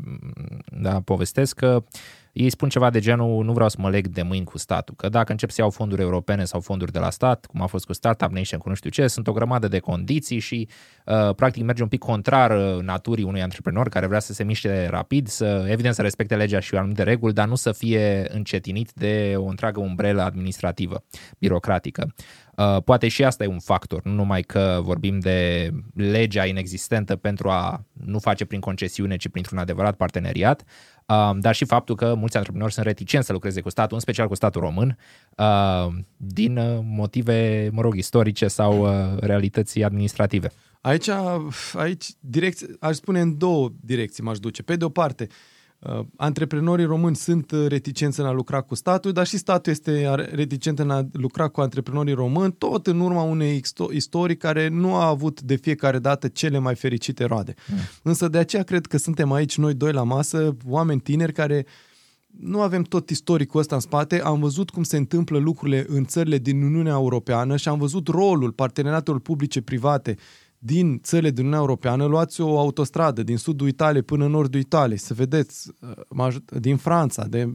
[0.82, 1.92] da, povestesc că uh,
[2.34, 5.10] ei spun ceva de genul, nu vreau să mă leg de mâini cu statul, că
[5.10, 7.94] dacă încep să iau fonduri europene sau fonduri de la stat, cum a fost cu
[7.94, 10.68] Startup Nation, cu nu știu ce, sunt o grămadă de condiții și
[11.06, 14.88] uh, practic merge un pic contrar uh, naturii unui antreprenor care vrea să se miște
[14.88, 19.34] rapid, să evident să respecte legea și anumite reguli, dar nu să fie încetinit de
[19.38, 21.04] o întreagă umbrelă administrativă,
[21.40, 22.14] birocratică.
[22.58, 27.50] Uh, poate și asta e un factor, nu numai că vorbim de legea inexistentă pentru
[27.50, 30.64] a nu face prin concesiune, ci printr-un adevărat parteneriat,
[31.06, 34.28] uh, dar și faptul că mulți antreprenori sunt reticenți să lucreze cu statul, în special
[34.28, 34.98] cu statul român,
[35.38, 38.88] uh, din motive, mă rog, istorice sau
[39.20, 40.52] realității administrative.
[40.82, 41.10] Aici,
[41.74, 44.64] aici direct, aș spune în două direcții m-aș duce.
[44.64, 45.53] Pe de o parte, uh, Uh,
[46.16, 50.80] antreprenorii români sunt uh, reticenți în a lucra cu statul, dar și statul este reticent
[50.80, 55.42] în a lucra cu antreprenorii români, tot în urma unei istorii care nu a avut
[55.42, 57.54] de fiecare dată cele mai fericite roade.
[57.72, 57.78] Mm.
[58.04, 61.66] Însă de aceea cred că suntem aici noi doi la masă, oameni tineri care
[62.40, 66.38] nu avem tot istoricul ăsta în spate, am văzut cum se întâmplă lucrurile în țările
[66.38, 70.18] din Uniunea Europeană și am văzut rolul parteneriatelor publice-private
[70.66, 74.98] din țările din Uniunea Europeană, luați o autostradă din sudul Italiei până în nordul Italiei,
[74.98, 75.72] să vedeți,
[76.18, 77.54] uh, din Franța, de,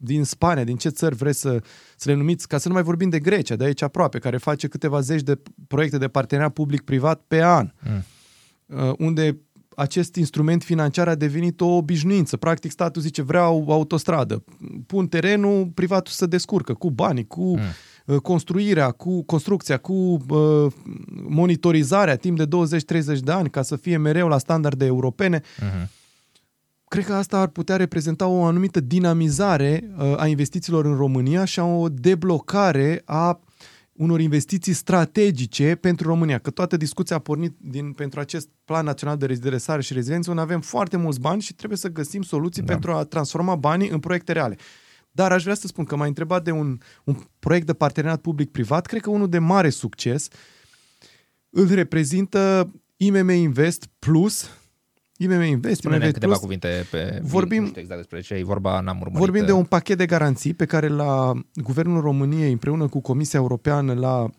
[0.00, 1.62] din Spania, din ce țări vreți să,
[1.96, 4.68] să le numiți, ca să nu mai vorbim de Grecia, de aici aproape, care face
[4.68, 8.02] câteva zeci de proiecte de parteneriat public-privat pe an, mm.
[8.66, 9.40] Uh, unde
[9.76, 12.36] acest instrument financiar a devenit o obișnuință.
[12.36, 14.44] Practic, statul zice, vreau autostradă,
[14.86, 17.42] pun terenul, privatul să descurcă cu banii, cu...
[17.42, 20.72] Mm Uh, construirea, cu construcția, cu uh,
[21.28, 25.40] monitorizarea timp de 20-30 de ani ca să fie mereu la standarde europene.
[25.40, 25.88] Uh-huh.
[26.88, 31.60] Cred că asta ar putea reprezenta o anumită dinamizare uh, a investițiilor în România și
[31.60, 33.40] a o deblocare a
[33.92, 36.38] unor investiții strategice pentru România.
[36.38, 40.42] Că toată discuția a pornit din, pentru acest plan național de redresare și reziliență, unde
[40.42, 42.72] avem foarte mulți bani și trebuie să găsim soluții da.
[42.72, 44.56] pentru a transforma banii în proiecte reale.
[45.18, 48.86] Dar aș vrea să spun că m-a întrebat de un, un proiect de parteneriat public-privat,
[48.86, 50.28] cred că unul de mare succes
[51.50, 54.50] îl reprezintă IMM Invest Plus,
[55.16, 56.42] IMM Invest, Spune-ne IMM câteva Plus.
[56.42, 59.18] cuvinte pe vorbim, nu știu exact despre ce e vorba, n-am urmărit.
[59.18, 63.94] Vorbim de un pachet de garanții pe care la Guvernul României împreună cu Comisia Europeană
[63.94, 64.30] l-a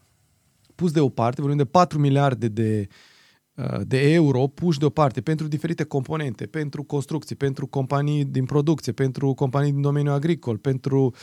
[0.76, 2.96] pus deoparte, vorbim de 4 miliarde de, uh,
[3.82, 9.72] de euro puși deoparte pentru diferite componente, pentru construcții, pentru companii din producție, pentru companii
[9.72, 11.14] din domeniul agricol, pentru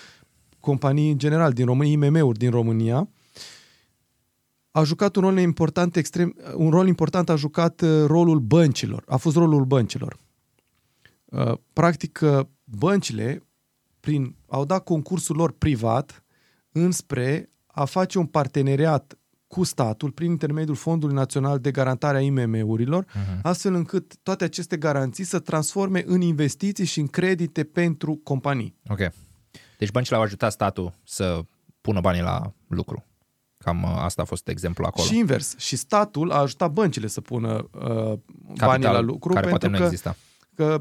[0.61, 3.09] companii în general din România, IMM-uri din România
[4.77, 9.05] a jucat un rol important, extrem, un rol important a jucat uh, rolul băncilor.
[9.07, 10.19] A fost rolul băncilor.
[11.25, 13.43] Uh, practic, uh, băncile
[14.01, 16.25] prin, au dat concursul lor privat
[16.73, 23.05] înspre a face un parteneriat cu statul prin intermediul Fondului Național de Garantare a IMM-urilor,
[23.05, 23.41] uh-huh.
[23.43, 28.77] astfel încât toate aceste garanții să transforme în investiții și în credite pentru companii.
[28.89, 28.99] Ok.
[29.79, 31.41] Deci băncile au ajutat statul să
[31.81, 33.05] pună banii la lucru.
[33.59, 35.07] Cam uh, asta a fost exemplu acolo.
[35.07, 35.57] Și invers.
[35.59, 38.19] Și statul a ajutat băncile să pună uh,
[38.59, 39.33] banii la lucru.
[39.33, 40.17] Care pentru poate că, nu exista.
[40.55, 40.81] Că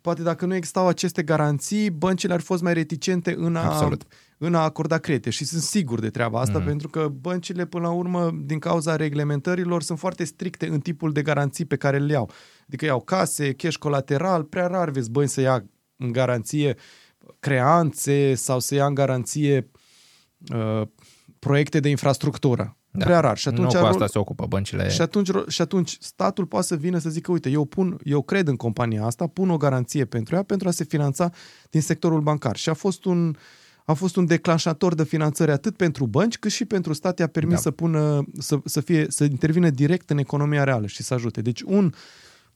[0.00, 3.96] poate dacă nu existau aceste garanții, băncile ar fi fost mai reticente în a,
[4.44, 5.30] în a acorda credite.
[5.30, 6.64] Și sunt sigur de treaba asta, mm.
[6.64, 11.22] pentru că băncile, până la urmă, din cauza reglementărilor, sunt foarte stricte în tipul de
[11.22, 12.30] garanții pe care le iau.
[12.66, 15.64] Adică iau case, cash colateral, prea rar vezi bănci să ia
[15.96, 16.76] în garanție
[17.40, 19.70] creanțe sau să ia în garanție
[20.54, 20.82] uh,
[21.38, 22.76] proiecte de infrastructură.
[22.90, 23.04] Da.
[23.04, 23.38] Prea rar.
[23.38, 24.88] Și atunci nu cu asta se ocupă băncile.
[24.88, 28.48] Și atunci, și atunci statul poate să vină să zică, uite, eu, pun, eu cred
[28.48, 31.30] în compania asta, pun o garanție pentru ea pentru a se finanța
[31.70, 32.56] din sectorul bancar.
[32.56, 33.36] Și a fost un,
[33.92, 37.54] a fost un declanșator de finanțări atât pentru bănci, cât și pentru stat i-a permis
[37.54, 37.60] da.
[37.60, 41.40] să pună, să, să, fie, să intervină direct în economia reală și să ajute.
[41.40, 41.92] Deci un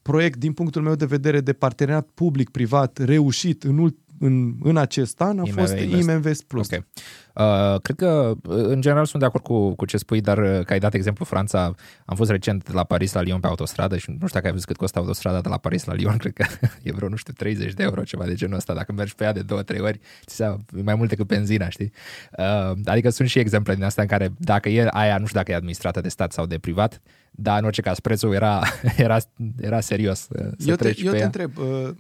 [0.03, 5.39] proiect, din punctul meu de vedere, de parteneriat public-privat reușit în, în, în acest an
[5.39, 6.09] a IMV fost Invest.
[6.09, 6.67] IMVest Plus.
[6.67, 6.87] Okay.
[7.35, 10.65] Uh, cred că, uh, în general, sunt de acord cu, cu ce spui, dar uh,
[10.65, 11.75] că ai dat exemplu Franța,
[12.05, 14.67] am fost recent la Paris la Lyon pe autostradă și nu știu dacă ai văzut
[14.67, 16.47] cât costă autostrada de la Paris la Lyon, cred că
[16.83, 18.75] e vreo, nu știu, 30 de euro, ceva de genul ăsta.
[18.75, 21.93] Dacă mergi pe ea de două, trei ori, ți se mai mult decât benzina, știi?
[22.39, 25.51] Uh, adică sunt și exemple din astea în care, dacă e aia, nu știu dacă
[25.53, 27.01] e administrată de stat sau de privat,
[27.31, 28.63] dar în orice caz prețul era,
[28.97, 29.19] era,
[29.61, 30.19] era serios.
[30.19, 31.91] Să eu te, eu te întreb, uh,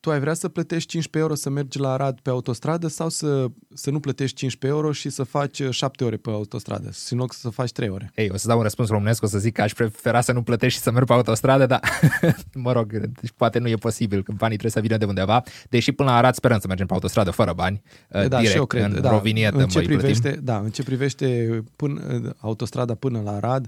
[0.00, 3.46] tu ai vrea să plătești 15 euro să mergi la Arad pe autostradă sau să,
[3.74, 7.48] să nu plătești 15 euro și să faci 7 ore pe autostradă, în loc să
[7.48, 8.12] faci 3 ore?
[8.14, 10.42] Ei, o să dau un răspuns românesc, o să zic că aș prefera să nu
[10.42, 11.80] plătești și să merg pe autostradă, dar
[12.54, 15.92] mă rog, deci poate nu e posibil, că banii trebuie să vină de undeva, deși
[15.92, 18.82] până la Arad sperăm să mergem pe autostradă fără bani, da, direct, și eu cred,
[18.82, 23.66] în da, rovinietă în ce privește, Da, în ce privește până, autostrada până la Arad,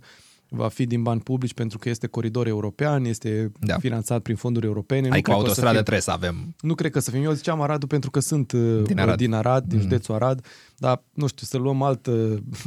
[0.55, 3.79] va fi din bani publici pentru că este coridor european, este da.
[3.79, 5.09] finanțat prin fonduri europene.
[5.09, 6.55] Adică nu autostradă să fie, trebuie să avem.
[6.61, 7.23] Nu cred că să fim.
[7.23, 9.83] Eu ziceam Aradul pentru că sunt uh, din Arad, din, Arad, din mm.
[9.83, 12.09] județul Arad, dar nu știu, să luăm alt,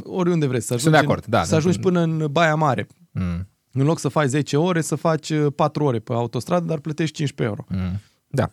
[0.04, 2.86] oriunde vreți, să ajungi, sunt de acord, da, să ajungi până în Baia Mare.
[3.10, 3.48] Mm.
[3.72, 7.14] În loc să faci 10 ore, să faci 4 uh, ore pe autostradă, dar plătești
[7.14, 7.80] 15 euro.
[7.82, 8.00] Mm.
[8.28, 8.50] Da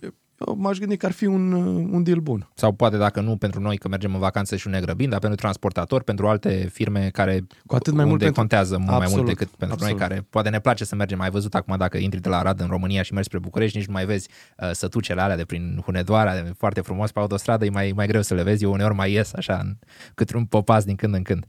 [0.55, 1.53] m-aș gândi că ar fi un,
[1.93, 2.49] un deal bun.
[2.53, 5.37] Sau poate dacă nu pentru noi că mergem în vacanță și ne grăbim, dar pentru
[5.37, 8.39] transportatori, pentru alte firme care Cu atât mai mult pentru...
[8.39, 9.99] contează mult absolut, mai mult decât pentru absolut.
[9.99, 11.21] noi care poate ne place să mergem.
[11.21, 13.87] Ai văzut acum dacă intri de la Arad în România și mergi spre București, nici
[13.87, 17.91] nu mai vezi uh, sătucele alea de prin Hunedoara, foarte frumos pe autostradă, e mai,
[17.95, 18.63] mai greu să le vezi.
[18.63, 19.77] Eu uneori mai ies așa,
[20.15, 21.45] cât un popas din când în când.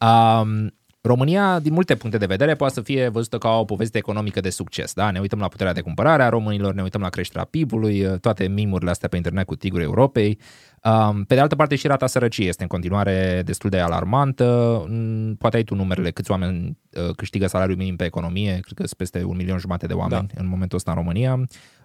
[0.00, 0.72] Um,
[1.02, 4.50] România, din multe puncte de vedere, poate să fie văzută ca o poveste economică de
[4.50, 4.92] succes.
[4.92, 5.10] Da?
[5.10, 8.90] Ne uităm la puterea de cumpărare a românilor, ne uităm la creșterea PIB-ului, toate mimurile
[8.90, 10.38] astea pe internet cu tigul Europei.
[10.84, 14.84] Um, pe de altă parte, și rata sărăciei este în continuare destul de alarmantă.
[14.88, 18.86] Mm, poate ai tu numerele, câți oameni uh, câștigă salariul minim pe economie, cred că
[18.86, 20.40] sunt peste un milion jumate de oameni da.
[20.40, 21.32] în momentul ăsta în România.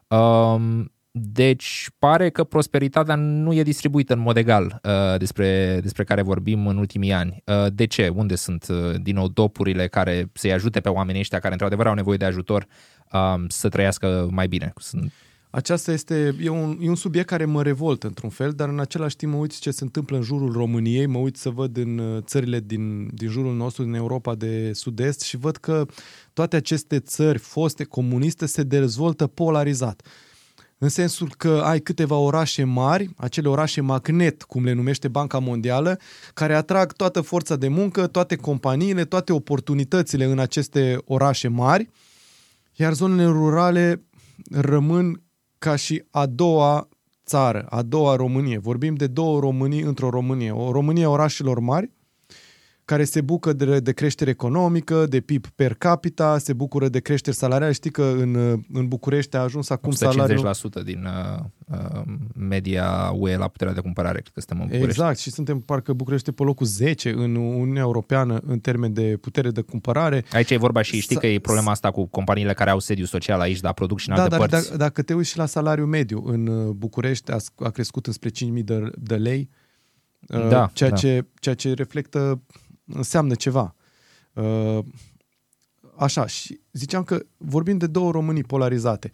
[0.08, 6.22] Um, deci pare că prosperitatea nu e distribuită în mod egal uh, despre, despre care
[6.22, 7.44] vorbim în ultimii ani.
[7.46, 8.08] Uh, de ce?
[8.08, 11.94] Unde sunt uh, din nou dopurile care să-i ajute pe oamenii ăștia care într-adevăr au
[11.94, 12.68] nevoie de ajutor
[13.12, 14.74] uh, să trăiască mai bine?
[14.78, 15.12] Sunt...
[15.50, 19.16] Aceasta este, e un, e un subiect care mă revoltă într-un fel, dar în același
[19.16, 22.22] timp mă uit ce se întâmplă în jurul României, mă uit să văd în uh,
[22.22, 25.86] țările din, din jurul nostru, din Europa de Sud-Est și văd că
[26.34, 30.02] toate aceste țări foste comuniste se dezvoltă polarizat
[30.78, 36.00] în sensul că ai câteva orașe mari, acele orașe magnet, cum le numește Banca Mondială,
[36.34, 41.90] care atrag toată forța de muncă, toate companiile, toate oportunitățile în aceste orașe mari,
[42.74, 44.04] iar zonele rurale
[44.52, 45.24] rămân
[45.58, 46.90] ca și a doua
[47.26, 48.58] țară, a doua Românie.
[48.58, 50.52] Vorbim de două Românii într-o Românie.
[50.52, 51.92] O Românie a orașelor mari,
[52.86, 57.36] care se bucură de, de creștere economică, de PIB per capita, se bucură de creștere
[57.36, 57.74] salariale.
[57.74, 58.36] Știi că în,
[58.74, 60.56] în București a ajuns acum 150% salariul...
[60.84, 62.02] din uh, uh,
[62.36, 65.00] media UE la puterea de cumpărare, cred că suntem în București.
[65.00, 69.52] Exact, și suntem parcă București pe locul 10 în Uniunea Europeană în termen de putere
[69.52, 70.24] de cumpărare.
[70.32, 73.40] Aici e vorba și știi că e problema asta cu companiile care au sediu social
[73.40, 74.66] aici, dar produc și în da, alte dar părți.
[74.66, 78.30] Dacă, dacă te uiți și la salariul mediu în uh, București a, a crescut înspre
[78.30, 79.50] 5.000 de, de lei,
[80.28, 80.96] uh, da, ceea, da.
[80.96, 82.42] Ce, ceea ce reflectă
[82.86, 83.76] înseamnă ceva.
[84.34, 84.80] Uh,
[85.98, 89.10] așa, și ziceam că vorbim de două Românii polarizate.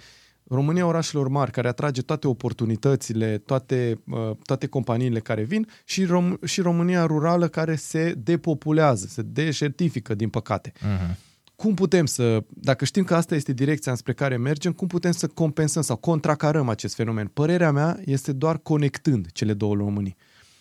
[0.48, 6.44] România orașelor mari, care atrage toate oportunitățile, toate, uh, toate companiile care vin, și, Rom-
[6.46, 10.72] și România rurală care se depopulează, se deșertifică, din păcate.
[10.72, 11.16] Uh-huh.
[11.56, 15.28] Cum putem să, dacă știm că asta este direcția înspre care mergem, cum putem să
[15.28, 17.28] compensăm sau contracarăm acest fenomen?
[17.28, 20.16] Părerea mea este doar conectând cele două Românii.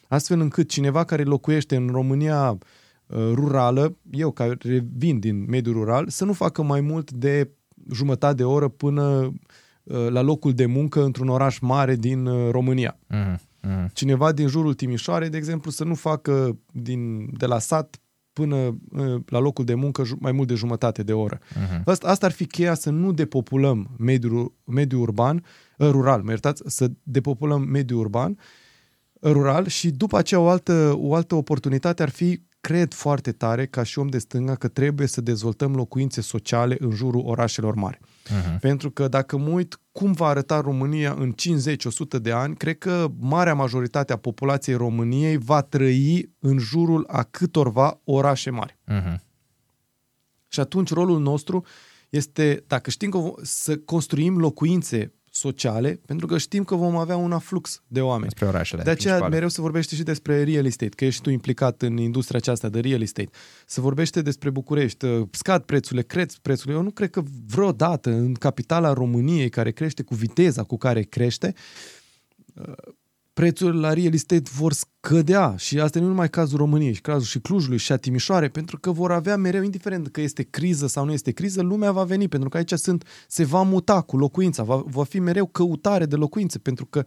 [0.09, 2.59] Astfel încât cineva care locuiește în România Uh,
[3.13, 4.57] rurală, eu care
[4.97, 7.51] vin din mediul rural, să nu facă mai mult de
[7.93, 9.33] jumătate de oră până
[9.83, 12.99] uh, la locul de muncă într-un oraș mare din uh, România.
[13.15, 13.35] Uh-huh.
[13.35, 13.93] Uh-huh.
[13.93, 18.01] Cineva din jurul Timișoarei, de exemplu, să nu facă din, de la sat
[18.33, 18.79] până
[19.27, 21.39] la locul de muncă mai mult de jumătate de oră.
[21.39, 21.83] Uh-huh.
[21.85, 25.45] Asta, asta ar fi cheia să nu depopulăm mediul, mediul urban,
[25.79, 28.39] rural, mă iertați, să depopulăm mediul urban,
[29.23, 33.83] rural și după aceea o altă, o altă oportunitate ar fi cred foarte tare, ca
[33.83, 37.99] și om de stânga, că trebuie să dezvoltăm locuințe sociale în jurul orașelor mari.
[38.01, 38.61] Uh-huh.
[38.61, 41.35] Pentru că dacă mă uit cum va arăta România în
[42.19, 47.23] 50-100 de ani, cred că marea majoritate a populației României va trăi în jurul a
[47.23, 48.79] câtorva orașe mari.
[48.89, 49.15] Uh-huh.
[50.49, 51.65] Și atunci rolul nostru
[52.11, 57.33] este, dacă știm că să construim locuințe sociale, pentru că știm că vom avea un
[57.33, 58.29] aflux de oameni.
[58.29, 58.83] Despre orașele.
[58.83, 59.35] De aceea principale.
[59.35, 62.81] mereu se vorbește și despre real estate, că ești tu implicat în industria aceasta de
[62.81, 63.31] real estate.
[63.67, 66.75] Se vorbește despre București, uh, scad prețurile, cresc prețurile.
[66.75, 71.55] Eu nu cred că vreodată în capitala României, care crește cu viteza cu care crește,
[72.55, 72.73] uh,
[73.41, 77.39] prețurile la real estate vor scădea și asta nu numai cazul României, și cazul și
[77.39, 81.13] Clujului și a Timișoare, pentru că vor avea mereu, indiferent că este criză sau nu
[81.13, 84.83] este criză, lumea va veni, pentru că aici sunt, se va muta cu locuința, va,
[84.87, 87.05] va fi mereu căutare de locuințe, pentru că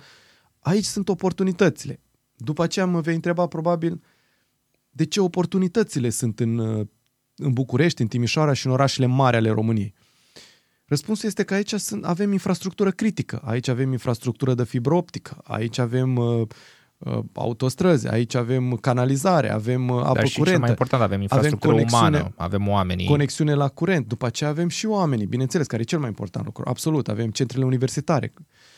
[0.59, 1.99] aici sunt oportunitățile.
[2.35, 4.01] După aceea mă vei întreba probabil
[4.89, 6.59] de ce oportunitățile sunt în,
[7.35, 9.93] în București, în Timișoara și în orașele mari ale României.
[10.93, 15.77] Răspunsul este că aici sunt, avem infrastructură critică, aici avem infrastructură de fibră optică, aici
[15.77, 16.47] avem uh, uh,
[17.33, 20.59] autostrăzi, aici avem canalizare, avem uh, apă Dar și curentă.
[20.59, 23.07] mai important, avem infrastructură avem umană, avem oamenii.
[23.07, 26.63] Conexiune la curent, după aceea avem și oamenii, bineînțeles, care e cel mai important lucru.
[26.67, 28.33] Absolut, avem centrele universitare.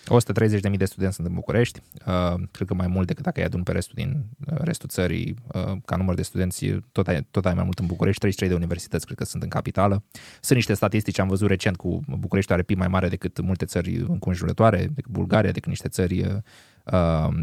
[0.06, 3.64] 130.000 de studenți sunt în București, uh, cred că mai mult decât dacă îi adun
[3.64, 7.54] pe restul din uh, restul țării, uh, ca număr de studenți, tot ai, tot ai
[7.54, 10.04] mai mult în București, 33 de universități cred că sunt în capitală.
[10.42, 13.96] Sunt niște statistici, am văzut recent cu București are PIB mai mare decât multe țări
[14.08, 16.28] înconjurătoare, decât Bulgaria, decât niște țări uh,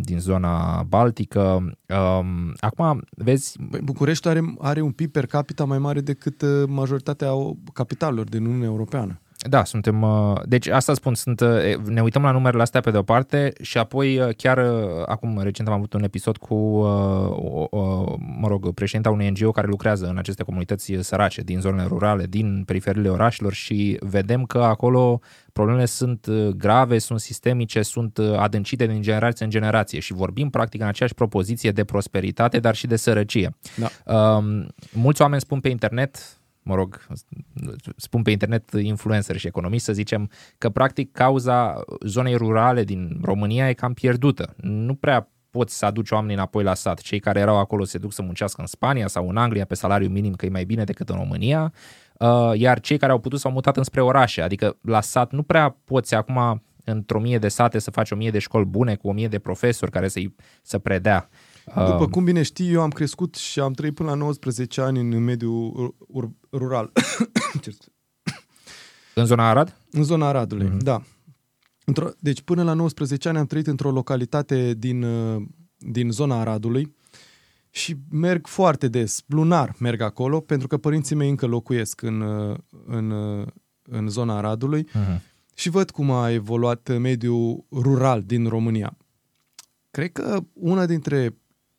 [0.01, 1.73] din zona Baltică.
[1.89, 3.57] Uh, acum, vezi...
[3.83, 7.31] București are, are un PIB per capita mai mare decât uh, majoritatea
[7.73, 9.21] capitalelor din Uniunea Europeană.
[9.49, 10.03] Da, suntem.
[10.03, 13.53] Uh, deci asta spun, sunt, uh, ne uităm la numerele astea pe de o parte
[13.61, 14.59] și apoi uh, chiar
[15.07, 16.55] acum recent am avut un episod cu,
[18.39, 22.63] mă rog, președinta unui NGO care lucrează în aceste comunități sărace din zonele rurale, din
[22.67, 25.21] periferiile orașelor și vedem că acolo
[25.53, 30.87] problemele sunt grave, sunt sistemice, sunt adâncite din generație în generație și vorbim practic în
[30.87, 33.57] aceeași propoziție de prosperitate, dar și de sărăcie.
[33.77, 34.15] Da.
[34.15, 37.07] Um, mulți oameni spun pe internet, mă rog,
[37.97, 43.69] spun pe internet influencer și economist, să zicem că practic cauza zonei rurale din România
[43.69, 44.55] e cam pierdută.
[44.61, 47.01] Nu prea poți să aduci oamenii înapoi la sat.
[47.01, 50.09] Cei care erau acolo se duc să muncească în Spania sau în Anglia pe salariu
[50.09, 52.02] minim, că e mai bine decât în România, uh,
[52.55, 54.43] iar cei care au putut s-au mutat înspre orașe.
[54.43, 58.31] Adică la sat nu prea poți acum într-o mie de sate să faci o mie
[58.31, 61.29] de școli bune cu o mie de profesori care să-i, să predea.
[61.65, 65.01] După um, cum bine știi, eu am crescut și am trăit până la 19 ani
[65.01, 66.93] în mediul ur- rural.
[69.15, 69.77] în zona Arad?
[69.91, 70.83] În zona Aradului, mm-hmm.
[70.83, 71.03] da.
[71.85, 75.43] Într-o, deci până la 19 ani am trăit într-o localitate din, uh,
[75.77, 76.97] din zona Aradului
[77.75, 82.59] și merg foarte des, lunar merg acolo, pentru că părinții mei încă locuiesc în, uh,
[82.87, 83.47] în, uh,
[83.83, 85.21] în zona Aradului mm-hmm.
[85.55, 88.97] și văd cum a evoluat mediul rural din România.
[89.91, 91.37] Cred că una dintre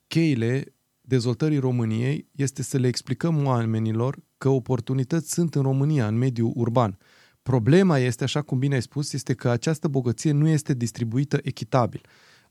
[0.07, 6.51] cheile dezvoltării României este să le explicăm oamenilor că oportunități sunt în România, în mediul
[6.55, 6.97] urban.
[7.41, 12.01] Problema este, așa cum bine ai spus, este că această bogăție nu este distribuită echitabil.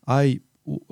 [0.00, 0.42] Ai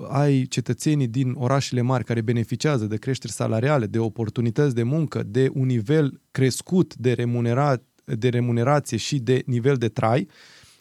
[0.09, 5.51] ai cetățenii din orașele mari care beneficiază de creșteri salariale, de oportunități de muncă, de
[5.55, 10.29] un nivel crescut de, remunera, de remunerație și de nivel de trai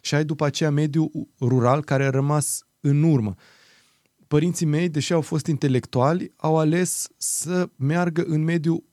[0.01, 3.35] și ai după aceea mediul rural care a rămas în urmă.
[4.27, 8.83] Părinții mei, deși au fost intelectuali, au ales să meargă în mediul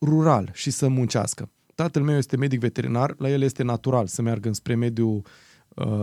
[0.00, 1.50] rural și să muncească.
[1.74, 5.22] Tatăl meu este medic veterinar, la el este natural să meargă înspre mediul uh,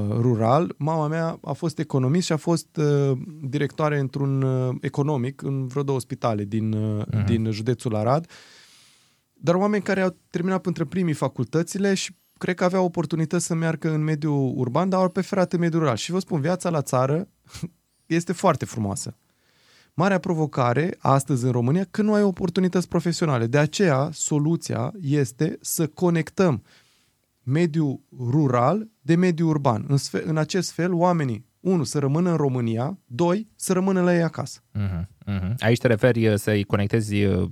[0.10, 0.76] rural.
[0.78, 5.84] Mama mea a fost economist și a fost uh, directoare într-un uh, economic în vreo
[5.84, 7.26] două spitale din, uh, uh-huh.
[7.26, 8.30] din județul Arad.
[9.34, 13.90] Dar oameni care au terminat între primii facultățile și cred că aveau oportunități să meargă
[13.90, 15.96] în mediul urban, dar au preferat în mediul rural.
[15.96, 17.28] Și vă spun, viața la țară
[18.06, 19.18] este foarte frumoasă.
[19.94, 23.48] Marea provocare astăzi în România că nu ai oportunități profesionale.
[23.48, 26.64] De aceea, soluția este să conectăm
[27.48, 29.86] mediul rural de mediul urban.
[29.88, 34.16] În, sfe- în acest fel, oamenii, unu, să rămână în România, doi, să rămână la
[34.16, 34.60] ei acasă.
[34.60, 35.54] Uh-huh, uh-huh.
[35.58, 37.50] Aici te referi uh, să-i conectezi uh,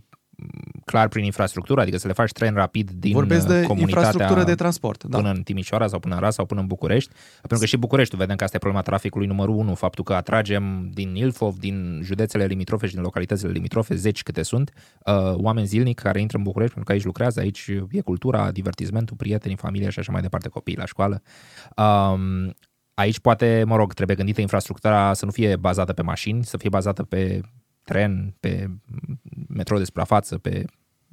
[0.86, 5.04] clar prin infrastructură, adică să le faci tren rapid din Vorbesc de infrastructură de transport,
[5.04, 5.18] da.
[5.18, 8.16] până în Timișoara sau până în Ras sau până în București, pentru că și București,
[8.16, 12.46] vedem că asta e problema traficului numărul 1, faptul că atragem din Ilfov, din județele
[12.46, 14.72] limitrofe și din localitățile limitrofe, zeci câte sunt,
[15.06, 19.16] uh, oameni zilnic care intră în București, pentru că aici lucrează, aici e cultura, divertismentul,
[19.16, 21.22] prietenii, familie și așa mai departe, copiii la școală.
[21.78, 22.54] Um,
[22.94, 26.70] aici poate, mă rog, trebuie gândită infrastructura să nu fie bazată pe mașini, să fie
[26.70, 27.42] bazată pe
[27.86, 28.70] tren, pe
[29.48, 30.66] metrou de suprafață, pe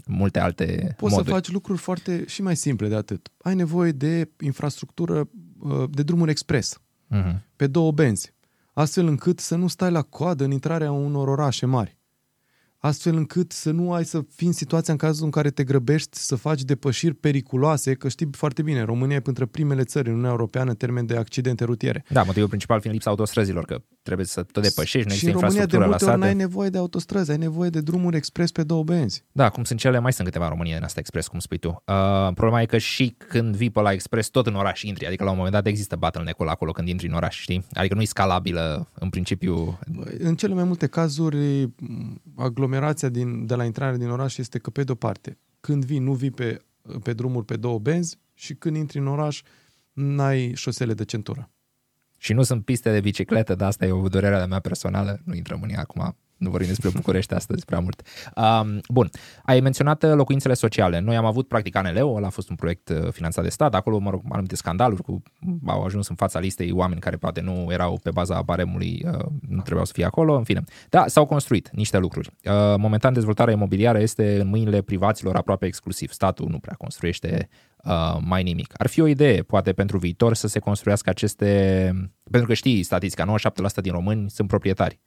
[0.06, 1.28] multe alte Poți moduri.
[1.28, 3.28] să faci lucruri foarte și mai simple de atât.
[3.42, 7.36] Ai nevoie de infrastructură uh, de drumuri expres, uh-huh.
[7.56, 8.34] pe două benzi,
[8.72, 12.00] astfel încât să nu stai la coadă în intrarea unor orașe mari
[12.84, 16.18] astfel încât să nu ai să fii în situația în cazul în care te grăbești
[16.18, 20.30] să faci depășiri periculoase, că știi foarte bine, România e printre primele țări în Uniunea
[20.30, 22.04] Europeană în termen de accidente rutiere.
[22.08, 25.66] Da, motivul principal fiind lipsa autostrăzilor, că trebuie să tot depășești, nu Și în România
[25.66, 29.24] de multe ori n-ai nevoie de autostrăzi, ai nevoie de drumuri expres pe două benzi.
[29.32, 31.68] Da, cum sunt cele, mai sunt câteva în România din asta expres, cum spui tu.
[31.68, 35.24] Uh, problema e că și când vii pe la expres, tot în oraș intri, adică
[35.24, 37.64] la un moment dat există bottleneck acolo când intri în oraș, știi?
[37.72, 39.78] Adică nu e scalabilă în principiu.
[40.18, 41.70] În cele mai multe cazuri,
[42.36, 42.71] aglomerația
[43.08, 46.30] din, de la intrarea din oraș este că, pe de-o parte, când vii, nu vii
[46.30, 46.58] pe,
[47.02, 49.42] pe drumuri pe două benzi și când intri în oraș,
[49.92, 51.50] n-ai șosele de centură.
[52.16, 55.34] Și nu sunt piste de bicicletă, dar asta e o durere de mea personală, nu
[55.34, 58.02] intrăm în ea acum, nu vorbim despre București astăzi prea mult.
[58.36, 59.10] Um, bun,
[59.42, 60.98] ai menționat uh, locuințele sociale.
[60.98, 63.98] Noi am avut practic ANL-ul, ăla a fost un proiect uh, finanțat de stat, acolo,
[63.98, 65.22] mă rog, anumite scandaluri cu,
[65.66, 69.60] au ajuns în fața listei oameni care poate nu erau pe baza baremului, uh, nu
[69.60, 70.64] trebuiau să fie acolo, în fine.
[70.88, 72.30] Da, s-au construit niște lucruri.
[72.44, 76.12] Uh, momentan dezvoltarea imobiliară este în mâinile privaților aproape exclusiv.
[76.12, 77.48] Statul nu prea construiește
[77.84, 78.74] uh, mai nimic.
[78.76, 81.90] Ar fi o idee, poate, pentru viitor să se construiască aceste...
[82.30, 83.34] Pentru că știi, statistica,
[83.78, 85.00] 97% din români sunt proprietari.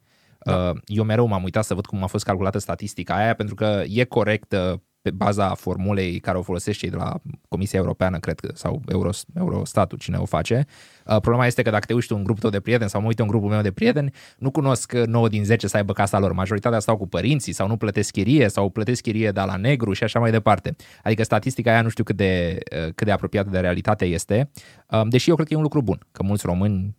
[0.46, 0.70] Da.
[0.70, 3.82] Uh, eu mereu m-am uitat să văd cum a fost calculată statistica aia, pentru că
[3.88, 8.50] e corectă pe baza formulei care o folosește cei de la Comisia Europeană, cred că,
[8.54, 10.66] sau Euros, Eurostatul, cine o face.
[11.06, 13.18] Uh, problema este că dacă te uiți un grup tău de prieteni sau mă uit
[13.18, 16.32] un grupul meu de prieteni, nu cunosc 9 din 10 să aibă casa lor.
[16.32, 20.04] Majoritatea stau cu părinții sau nu plătesc chirie sau plătesc chirie de la negru și
[20.04, 20.76] așa mai departe.
[21.02, 24.50] Adică statistica aia nu știu cât de, uh, cât de apropiată de realitate este,
[24.90, 26.96] uh, deși eu cred că e un lucru bun, că mulți români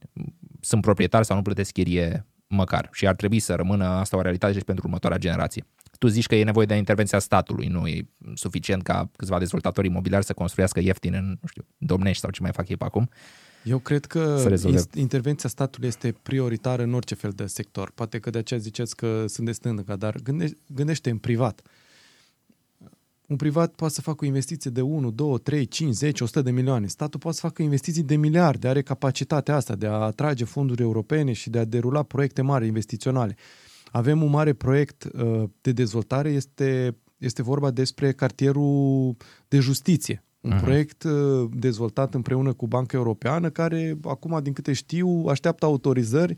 [0.59, 4.53] sunt proprietari sau nu plătesc chirie măcar și ar trebui să rămână asta o realitate
[4.53, 5.65] și pentru următoarea generație.
[5.99, 10.25] Tu zici că e nevoie de intervenția statului, nu e suficient ca câțiva dezvoltatori imobiliari
[10.25, 13.09] să construiască ieftin în, nu știu, domnești sau ce mai fac ei pe acum.
[13.63, 14.49] Eu cred că
[14.93, 17.91] intervenția statului este prioritară în orice fel de sector.
[17.91, 21.61] Poate că de aceea ziceți că sunt de stânga, dar gândește, gândește în privat.
[23.27, 26.51] Un privat poate să facă o investiție de 1, 2, 3, 5, 10, 100 de
[26.51, 26.87] milioane.
[26.87, 31.31] Statul poate să facă investiții de miliarde, are capacitatea asta de a atrage fonduri europene
[31.31, 33.35] și de a derula proiecte mari investiționale.
[33.91, 39.15] Avem un mare proiect uh, de dezvoltare, este, este vorba despre cartierul
[39.47, 40.23] de justiție.
[40.41, 40.61] Un uh-huh.
[40.61, 46.35] proiect uh, dezvoltat împreună cu Banca Europeană, care acum, din câte știu, așteaptă autorizări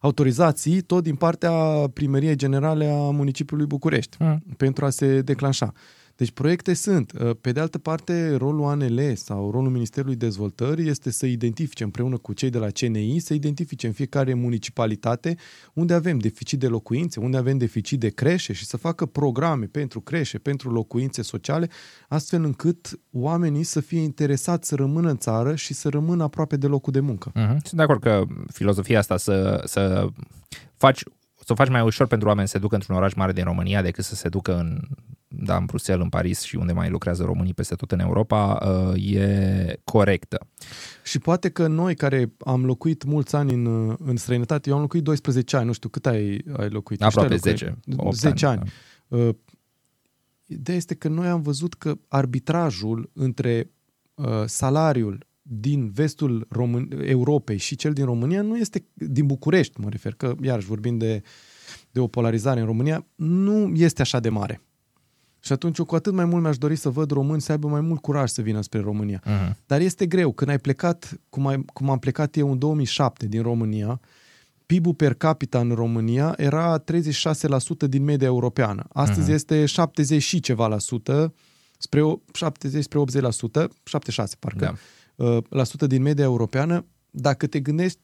[0.00, 1.52] autorizații tot din partea
[1.92, 4.56] Primăriei Generale a Municipiului București uh-huh.
[4.56, 5.72] pentru a se declanșa.
[6.20, 7.12] Deci proiecte sunt.
[7.20, 12.16] Uh, pe de altă parte, rolul ANL sau rolul Ministerului Dezvoltării este să identifice împreună
[12.16, 15.36] cu cei de la CNI, să identifice în fiecare municipalitate
[15.72, 20.00] unde avem deficit de locuințe, unde avem deficit de creșe și să facă programe pentru
[20.00, 21.68] creșe, pentru locuințe sociale,
[22.08, 26.66] astfel încât oamenii să fie interesați să rămână în țară și să rămână aproape de
[26.66, 27.30] locul de muncă.
[27.30, 27.56] Uh-huh.
[27.62, 30.06] Sunt de acord că filozofia asta să, să
[30.76, 31.02] faci
[31.44, 33.82] să o faci mai ușor pentru oameni să se ducă într-un oraș mare din România
[33.82, 34.80] decât să se ducă în
[35.32, 38.58] da, în Bruxelles, în Paris și unde mai lucrează românii peste tot în Europa,
[38.92, 40.46] uh, e corectă.
[41.04, 45.02] Și poate că noi care am locuit mulți ani în, în străinătate, eu am locuit
[45.02, 47.02] 12 ani, nu știu cât ai, ai locuit?
[47.02, 47.78] Aproape 10.
[48.10, 48.58] 10 ani.
[48.58, 48.70] ani.
[49.08, 49.16] Da.
[49.16, 49.34] Uh,
[50.46, 53.70] ideea este că noi am văzut că arbitrajul între
[54.14, 59.88] uh, salariul din vestul Român- Europei și cel din România nu este, din București mă
[59.88, 61.22] refer, că iarăși vorbim de,
[61.90, 64.60] de o polarizare în România, nu este așa de mare.
[65.40, 67.80] Și atunci eu cu atât mai mult mi-aș dori să văd români să aibă mai
[67.80, 69.22] mult curaj să vină spre România.
[69.22, 69.56] Uh-huh.
[69.66, 70.32] Dar este greu.
[70.32, 74.00] Când ai plecat, cum, ai, cum am plecat eu în 2007 din România,
[74.66, 76.82] PIB-ul per capita în România era 36%
[77.88, 78.84] din media europeană.
[78.92, 79.34] Astăzi uh-huh.
[79.34, 81.34] este 70 și ceva la sută,
[81.78, 84.78] spre 70 spre 80%, 76 parcă,
[85.16, 85.24] da.
[85.24, 86.86] uh, la sută din media europeană.
[87.10, 88.00] Dacă te gândești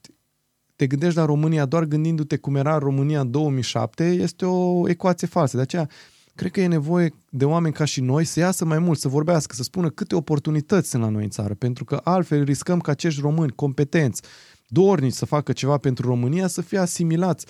[0.77, 5.57] te gândești la România doar gândindu-te cum era România în 2007, este o ecuație falsă.
[5.57, 5.89] De aceea,
[6.37, 9.55] cred că e nevoie de oameni ca și noi să iasă mai mult, să vorbească,
[9.55, 13.21] să spună câte oportunități sunt la noi în țară, pentru că altfel riscăm ca acești
[13.21, 14.23] români competenți,
[14.69, 17.47] dornici să facă ceva pentru România, să fie asimilați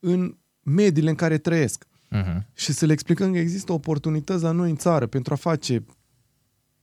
[0.00, 1.84] în mediile în care trăiesc.
[2.12, 2.36] Uh-huh.
[2.54, 5.84] Și să le explicăm că există oportunități la noi în țară pentru a face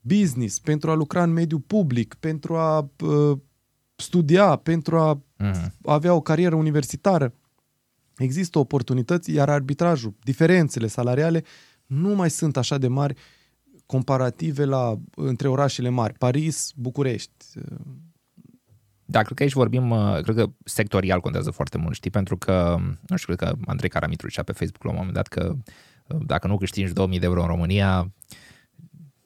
[0.01, 3.37] business, pentru a lucra în mediul public, pentru a uh,
[3.95, 5.69] studia, pentru a uh-huh.
[5.85, 7.33] avea o carieră universitară.
[8.17, 11.43] Există oportunități, iar arbitrajul, diferențele salariale
[11.85, 13.15] nu mai sunt așa de mari
[13.85, 17.45] comparative la între orașele mari, Paris, București.
[19.05, 22.75] Da, cred că aici vorbim, uh, cred că sectorial contează foarte mult, știi, pentru că,
[23.07, 25.55] nu știu, cred că Andrei Caramitru zicea pe Facebook la un moment dat că
[26.07, 28.13] uh, dacă nu câștigi 2000 de euro în România,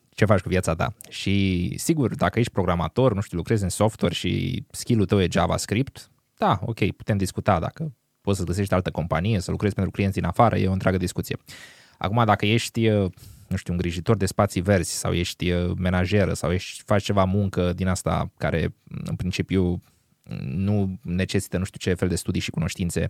[0.10, 0.94] ce faci cu viața ta?
[1.10, 6.12] Și sigur, dacă ești programator, nu știu, lucrezi în software și skill-ul tău e JavaScript,
[6.38, 7.94] da, ok, putem discuta dacă
[8.28, 11.38] poți să găsești altă companie, să lucrezi pentru clienți din afară, e o întreagă discuție.
[11.98, 13.12] Acum, dacă ești, uh,
[13.48, 17.74] nu știu, îngrijitor de spații verzi sau ești uh, menajeră sau ești, faci ceva muncă
[17.74, 18.76] din asta care,
[19.06, 19.82] în principiu,
[20.42, 23.10] nu necesită nu știu ce fel de studii și cunoștințe,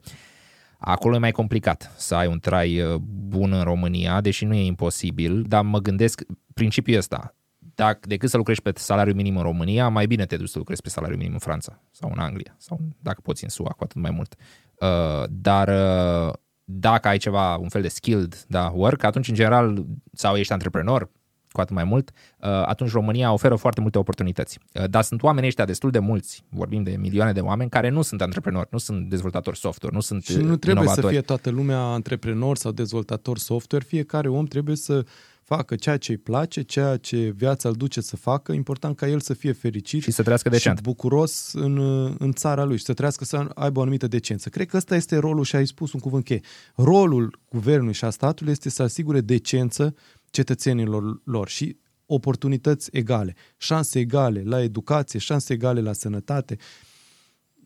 [0.78, 2.96] acolo e mai complicat să ai un trai uh,
[3.28, 6.22] bun în România, deși nu e imposibil, dar mă gândesc,
[6.54, 7.36] principiul ăsta,
[7.76, 10.82] dacă, decât să lucrezi pe salariu minim în România, mai bine te duci să lucrezi
[10.82, 14.02] pe salariu minim în Franța sau în Anglia, sau dacă poți în SUA, cu atât
[14.02, 14.36] mai mult.
[14.80, 19.86] Uh, dar uh, dacă ai ceva, un fel de skilled da, work, atunci în general,
[20.14, 21.10] sau ești antreprenor,
[21.52, 24.60] cu atât mai mult, uh, atunci România oferă foarte multe oportunități.
[24.74, 28.02] Uh, dar sunt oameni ăștia destul de mulți, vorbim de milioane de oameni, care nu
[28.02, 31.02] sunt antreprenori, nu sunt dezvoltatori software, nu sunt Și nu trebuie inovatori.
[31.02, 35.06] să fie toată lumea antreprenor sau dezvoltator software, fiecare om trebuie să
[35.48, 39.20] facă ceea ce îi place, ceea ce viața îl duce să facă, important ca el
[39.20, 40.78] să fie fericit și să trăiască decent.
[40.78, 41.78] Și bucuros în,
[42.20, 44.50] în țara lui și să trăiască să aibă o anumită decență.
[44.50, 46.42] Cred că ăsta este rolul și ai spus un cuvânt cheie.
[46.76, 49.96] Rolul guvernului și a statului este să asigure decență
[50.30, 56.58] cetățenilor lor și oportunități egale, șanse egale la educație, șanse egale la sănătate,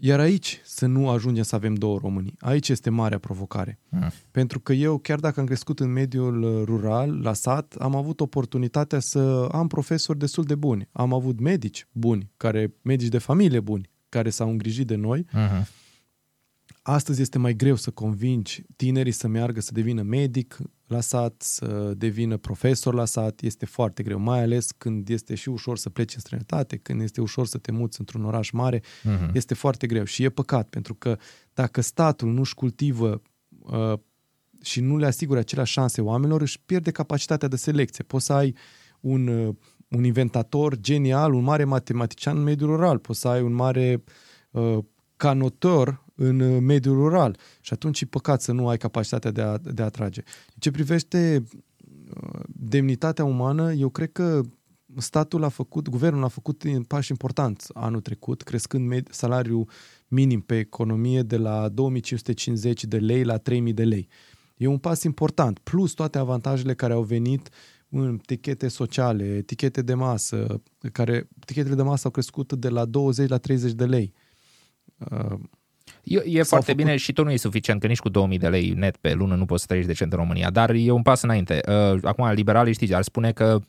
[0.03, 2.35] iar aici să nu ajungem să avem două Românii.
[2.39, 3.79] Aici este marea provocare.
[3.89, 4.11] Mm.
[4.31, 8.19] Pentru că eu, chiar dacă am crescut în mediul uh, rural, la sat, am avut
[8.19, 10.87] oportunitatea să am profesori destul de buni.
[10.91, 15.25] Am avut medici buni, care, medici de familie buni, care s-au îngrijit de noi.
[15.25, 15.80] Mm-hmm.
[16.81, 20.57] Astăzi este mai greu să convingi tinerii să meargă să devină medic,
[20.87, 25.49] la sat, să devină profesor la sat, este foarte greu, mai ales când este și
[25.49, 29.33] ușor să pleci în străinătate, când este ușor să te muți într-un oraș mare, uh-huh.
[29.33, 31.17] este foarte greu și e păcat, pentru că
[31.53, 33.21] dacă statul nu-și cultivă
[33.59, 33.93] uh,
[34.61, 38.03] și nu le asigură aceleași șanse oamenilor, își pierde capacitatea de selecție.
[38.03, 38.55] Poți să ai
[38.99, 39.55] un, uh,
[39.87, 44.03] un inventator genial, un mare matematician în mediul rural, poți să ai un mare
[44.51, 44.77] uh,
[45.15, 47.37] canotor în uh, mediul rural.
[47.61, 50.23] Și atunci e păcat să nu ai capacitatea de a, de a atrage.
[50.59, 51.43] Ce privește
[52.23, 54.41] uh, demnitatea umană, eu cred că
[54.97, 59.69] statul a făcut, guvernul a făcut pași importanți anul trecut, crescând med- salariul
[60.07, 64.07] minim pe economie de la 2550 de lei la 3000 de lei.
[64.57, 67.49] E un pas important, plus toate avantajele care au venit
[67.89, 70.61] în etichete sociale, etichete de masă,
[70.91, 74.13] care tichetele de masă au crescut de la 20 la 30 de lei.
[76.03, 76.83] Uh, E, e foarte făcut...
[76.83, 79.35] bine și tot nu e suficient, că nici cu 2000 de lei net pe lună
[79.35, 81.61] nu poți să trăiești decent în România, dar e un pas înainte.
[81.67, 83.61] Uh, acum, liberalii, știți, ar spune că uh,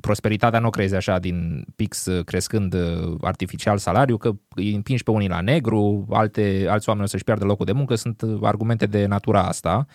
[0.00, 2.74] prosperitatea nu creezi așa din pix uh, crescând
[3.20, 7.44] artificial salariu, că îi împingi pe unii la negru, alte, alți oameni o să-și piardă
[7.44, 9.86] locul de muncă, sunt argumente de natura asta,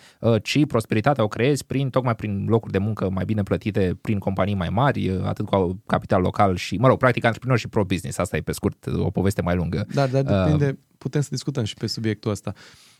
[0.42, 4.54] ci prosperitatea o creezi prin, tocmai prin locuri de muncă mai bine plătite, prin companii
[4.54, 8.40] mai mari, atât cu capital local și, mă rog, practic antreprenor și pro-business, asta e
[8.40, 9.86] pe scurt o poveste mai lungă.
[9.94, 12.52] Dar, dar depinde, uh, putem să discutăm și pe subiectul ăsta.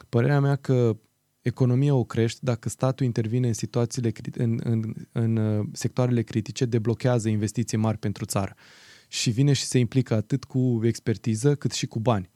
[0.08, 0.96] Părerea mea că
[1.44, 7.28] economia o crești dacă statul intervine în situațiile, în, în, în uh, sectoarele critice, deblochează
[7.28, 8.54] investiții mari pentru țară.
[9.08, 12.30] Și vine și se implică atât cu expertiză cât și cu bani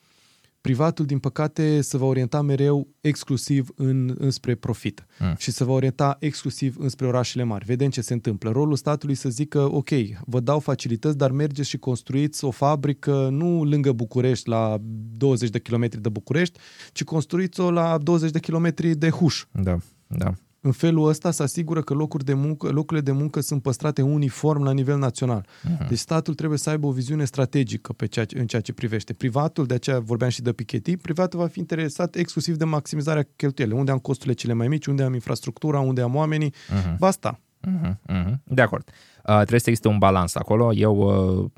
[0.61, 5.35] privatul, din păcate, se va orienta mereu exclusiv în, înspre profit mm.
[5.39, 7.65] și se va orienta exclusiv înspre orașele mari.
[7.65, 8.51] Vedem ce se întâmplă.
[8.51, 9.91] Rolul statului să zică, ok,
[10.27, 14.79] vă dau facilități, dar mergeți și construiți o fabrică nu lângă București, la
[15.17, 16.59] 20 de kilometri de București,
[16.93, 19.45] ci construiți-o la 20 de kilometri de Huș.
[19.53, 20.33] Da, da.
[20.61, 24.63] În felul ăsta se asigură că locuri de muncă, locurile de muncă sunt păstrate uniform
[24.63, 25.47] la nivel național.
[25.47, 25.89] Uh-huh.
[25.89, 29.13] Deci statul trebuie să aibă o viziune strategică pe ceea ce, în ceea ce privește.
[29.13, 33.77] Privatul, de aceea vorbeam și de Piketty, privatul va fi interesat exclusiv de maximizarea cheltuielii.
[33.77, 36.97] Unde am costurile cele mai mici, unde am infrastructura, unde am oamenii, uh-huh.
[36.99, 37.41] basta.
[37.69, 37.93] Uh-huh.
[38.09, 38.35] Uh-huh.
[38.45, 38.91] De acord.
[39.25, 40.73] Uh, trebuie să existe un balans acolo.
[40.73, 41.51] Eu uh,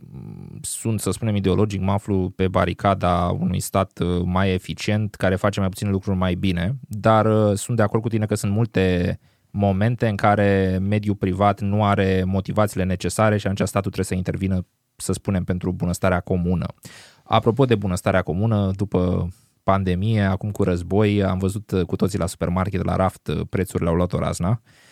[0.61, 5.61] sunt, să spunem, ideologic, mă aflu pe baricada unui stat uh, mai eficient, care face
[5.61, 9.19] mai puține lucruri mai bine, dar uh, sunt de acord cu tine că sunt multe
[9.51, 14.67] momente în care mediul privat nu are motivațiile necesare și atunci statul trebuie să intervină,
[14.97, 16.67] să spunem, pentru bunăstarea comună.
[17.25, 19.29] Apropo de bunăstarea comună, după
[19.63, 23.89] pandemie, acum cu război, am văzut uh, cu toții la supermarket, la raft, uh, prețurile
[23.89, 24.49] au luat o razna.
[24.49, 24.90] Uh,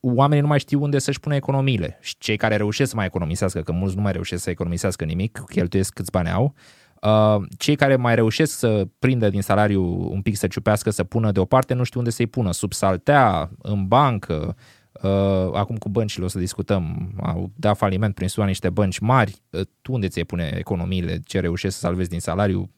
[0.00, 1.98] oamenii nu mai știu unde să-și pună economiile.
[2.00, 5.44] Și cei care reușesc să mai economisească, că mulți nu mai reușesc să economisească nimic,
[5.48, 6.54] cheltuiesc câți bani au,
[7.02, 11.32] uh, cei care mai reușesc să prindă din salariu un pic să ciupească, să pună
[11.32, 14.56] deoparte, nu știu unde să-i pună, sub saltea, în bancă,
[14.92, 19.42] Uh, acum cu băncile o să discutăm, au dat faliment prin SUA niște bănci mari,
[19.50, 22.70] uh, tu unde ți pune economiile, ce reușești să salvezi din salariu,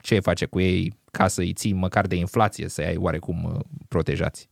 [0.00, 3.60] ce face cu ei ca să îi ții măcar de inflație, să ai oarecum uh,
[3.88, 4.48] protejați?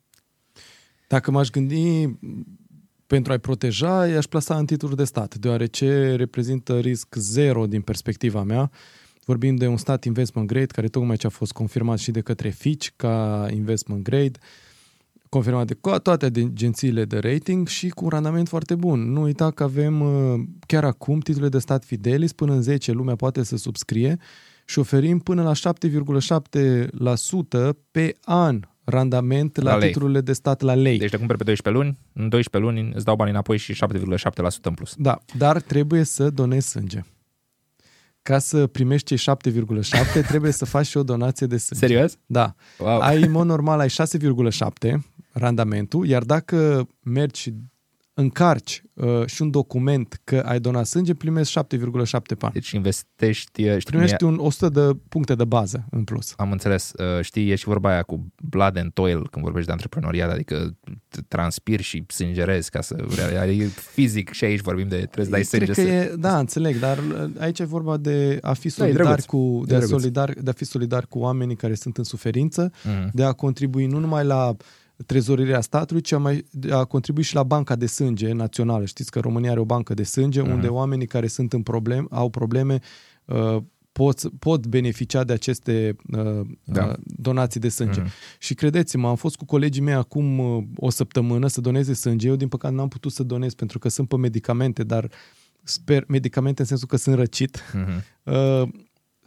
[1.11, 2.09] Dacă m-aș gândi
[3.07, 8.43] pentru a-i proteja, i-aș plasa în titluri de stat, deoarece reprezintă risc zero din perspectiva
[8.43, 8.71] mea.
[9.25, 12.49] Vorbim de un stat investment grade, care tocmai ce a fost confirmat și de către
[12.49, 14.39] Fitch ca investment grade,
[15.29, 19.13] confirmat de toate agențiile de rating și cu un randament foarte bun.
[19.13, 23.17] Nu uita că avem uh, chiar acum titlurile de stat Fidelis, până în 10 lumea
[23.17, 24.19] poate să subscrie
[24.65, 28.61] și oferim până la 7,7% pe an
[28.91, 30.99] randament la, la titlurile de stat la lei.
[30.99, 33.79] Deci te cumperi pe 12 luni, în 12 luni îți dau bani înapoi și 7,7%
[34.63, 34.95] în plus.
[34.99, 37.01] Da, dar trebuie să donezi sânge.
[38.23, 39.35] Ca să primești cei
[40.23, 41.87] 7,7 trebuie să faci și o donație de sânge.
[41.87, 42.19] Serios?
[42.27, 42.55] Da.
[42.79, 43.01] Wow.
[43.01, 44.99] Ai, în mod normal, ai 6,7
[45.33, 47.55] randamentul, iar dacă mergi
[48.21, 52.53] încarci uh, și un document că ai donat sânge, primești 7,7 bani.
[52.53, 53.65] Deci investești...
[53.65, 56.35] Uh, știi, primești un 100 de puncte de bază în plus.
[56.37, 56.93] Am înțeles.
[56.99, 60.77] Uh, știi, e și vorba aia cu blood and toil când vorbești de antreprenoriat, adică
[61.29, 63.07] transpiri și sângerezi ca să...
[63.47, 65.65] E fizic și aici vorbim de trebuie să dai sânge.
[65.65, 65.97] Cred că să...
[65.97, 69.63] e, da, înțeleg, dar uh, aici e vorba de a fi da, solidar, da, cu,
[69.67, 73.11] de, a solidar, de a fi solidar cu oamenii care sunt în suferință, mm-hmm.
[73.13, 74.57] de a contribui nu numai la
[75.07, 78.85] trezorirea statului, ci a, mai, a contribuit și la banca de sânge națională.
[78.85, 80.53] Știți că România are o bancă de sânge uh-huh.
[80.53, 82.81] unde oamenii care sunt în problem, au probleme
[83.25, 83.57] uh,
[83.93, 86.85] pot, pot beneficia de aceste uh, da.
[86.85, 88.03] uh, donații de sânge.
[88.03, 88.39] Uh-huh.
[88.39, 92.29] Și credeți-mă, am fost cu colegii mei acum uh, o săptămână să doneze sânge.
[92.29, 95.11] Eu, din păcate, n-am putut să donez pentru că sunt pe medicamente, dar
[95.63, 97.59] sper, medicamente în sensul că sunt răcit.
[97.59, 98.03] Uh-huh.
[98.23, 98.69] Uh,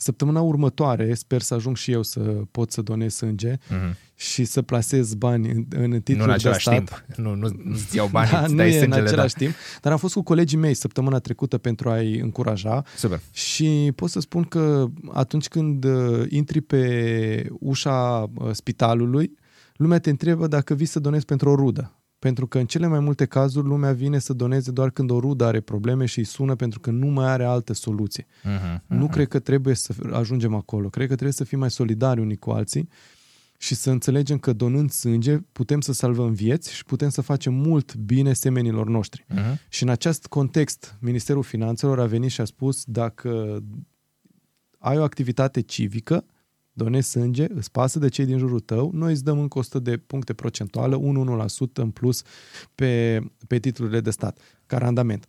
[0.03, 2.19] Săptămâna următoare sper să ajung și eu să
[2.51, 3.95] pot să donez sânge uh-huh.
[4.15, 7.05] și să plasez bani în, în titlul nu în același de stat.
[7.05, 7.17] timp.
[7.25, 9.39] Nu, nu, nu-ți iau bani, da, nu dai e în același da.
[9.39, 9.53] timp.
[9.81, 12.83] Dar am fost cu colegii mei săptămâna trecută pentru a-i încuraja.
[12.97, 13.21] Super.
[13.31, 19.37] Și pot să spun că atunci când uh, intri pe ușa uh, spitalului,
[19.75, 21.97] lumea te întreabă dacă vii să donezi pentru o rudă.
[22.23, 25.45] Pentru că în cele mai multe cazuri lumea vine să doneze doar când o rudă
[25.45, 28.25] are probleme și îi sună pentru că nu mai are altă soluție.
[28.25, 28.81] Uh-huh, uh-huh.
[28.87, 30.89] Nu cred că trebuie să ajungem acolo.
[30.89, 32.89] Cred că trebuie să fim mai solidari unii cu alții
[33.57, 37.95] și să înțelegem că donând sânge putem să salvăm vieți și putem să facem mult
[37.95, 39.25] bine semenilor noștri.
[39.29, 39.69] Uh-huh.
[39.69, 43.63] Și în acest context, Ministerul Finanțelor a venit și a spus dacă
[44.77, 46.25] ai o activitate civică,
[46.73, 49.97] donezi sânge, îți pasă de cei din jurul tău, noi îți dăm încă 100 de
[49.97, 51.01] puncte procentuale, 1-1%
[51.73, 52.21] în plus
[52.75, 55.27] pe, pe titlurile de stat, ca randament.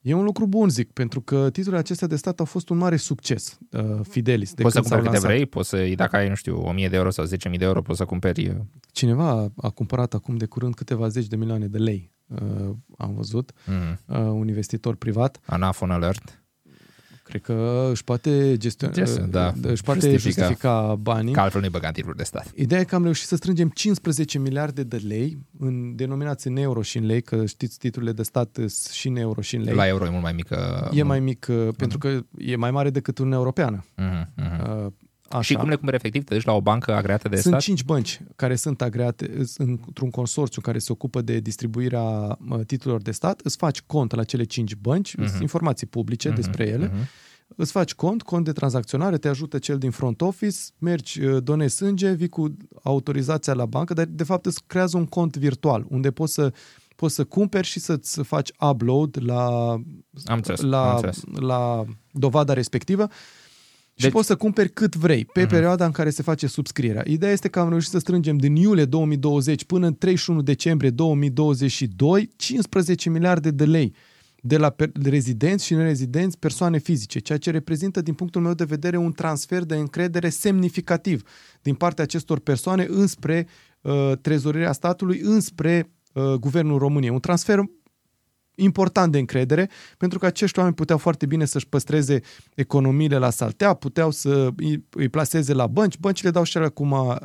[0.00, 2.96] E un lucru bun, zic, pentru că titlurile acestea de stat au fost un mare
[2.96, 4.54] succes, uh, Fidelis.
[4.54, 7.10] De poți să cumperi câte vrei, poți să, dacă ai, nu știu, 1000 de euro
[7.10, 8.48] sau 10.000 de euro, poți să cumperi...
[8.48, 8.54] Uh,
[8.92, 13.52] Cineva a cumpărat acum de curând câteva zeci de milioane de lei, uh, am văzut,
[13.66, 14.16] mm.
[14.16, 15.40] uh, un investitor privat.
[15.46, 16.42] Anafon Alert.
[17.28, 19.52] Cred că își poate gestiona, Yes, da.
[19.62, 21.32] își poate justifica, justifica banii.
[21.32, 22.52] Că altfel nu-i băga în de stat.
[22.54, 26.82] Ideea e că am reușit să strângem 15 miliarde de lei, în, denominați în euro
[26.82, 28.58] și în lei, că știți titlurile de stat
[28.92, 29.74] și în euro și în lei.
[29.74, 30.88] La euro e mult mai mică.
[30.92, 31.76] E mai mic, uh, uh-huh.
[31.76, 33.84] pentru că e mai mare decât Uniunea Europeană.
[33.98, 34.86] Uh-huh, uh-huh.
[35.28, 35.42] Uh, Așa.
[35.42, 36.24] Și cum le cumperi efectiv?
[36.24, 37.62] Te duci la o bancă agreată de sunt stat?
[37.62, 43.10] Sunt cinci bănci care sunt agreate într-un consorțiu care se ocupă de distribuirea titlurilor de
[43.10, 43.40] stat.
[43.44, 45.40] Îți faci cont la cele cinci bănci, uh-huh.
[45.40, 46.34] informații publice uh-huh.
[46.34, 46.88] despre ele.
[46.88, 47.26] Uh-huh
[47.56, 51.76] îți faci cont, cont de tranzacționare, te ajută cel din front office, mergi, uh, donezi
[51.76, 56.10] sânge, vii cu autorizația la bancă, dar de fapt îți creează un cont virtual unde
[56.10, 56.52] poți să
[56.96, 59.46] poți să cumperi și să-ți faci upload la,
[60.24, 61.22] am înțeles, la, am înțeles.
[61.34, 63.47] la dovada respectivă și
[64.02, 65.48] Deci- poți să cumperi cât vrei pe Mhm.
[65.50, 67.02] perioada în care se face subscrierea.
[67.06, 72.30] Ideea este că am reușit să strângem din iulie 2020 până în 31 decembrie 2022
[72.36, 73.94] 15 miliarde de lei
[74.42, 78.64] de la per- rezidenți și nerezidenți, persoane fizice, ceea ce reprezintă, din punctul meu de
[78.64, 81.22] vedere, un transfer de încredere semnificativ
[81.62, 83.46] din partea acestor persoane înspre
[83.80, 87.12] uh, trezorirea statului, înspre uh, guvernul României.
[87.12, 87.58] Un transfer
[88.60, 92.20] important de încredere, pentru că acești oameni puteau foarte bine să-și păstreze
[92.54, 97.16] economiile la saltea, puteau să îi, îi plaseze la bănci, băncile dau și acum uh,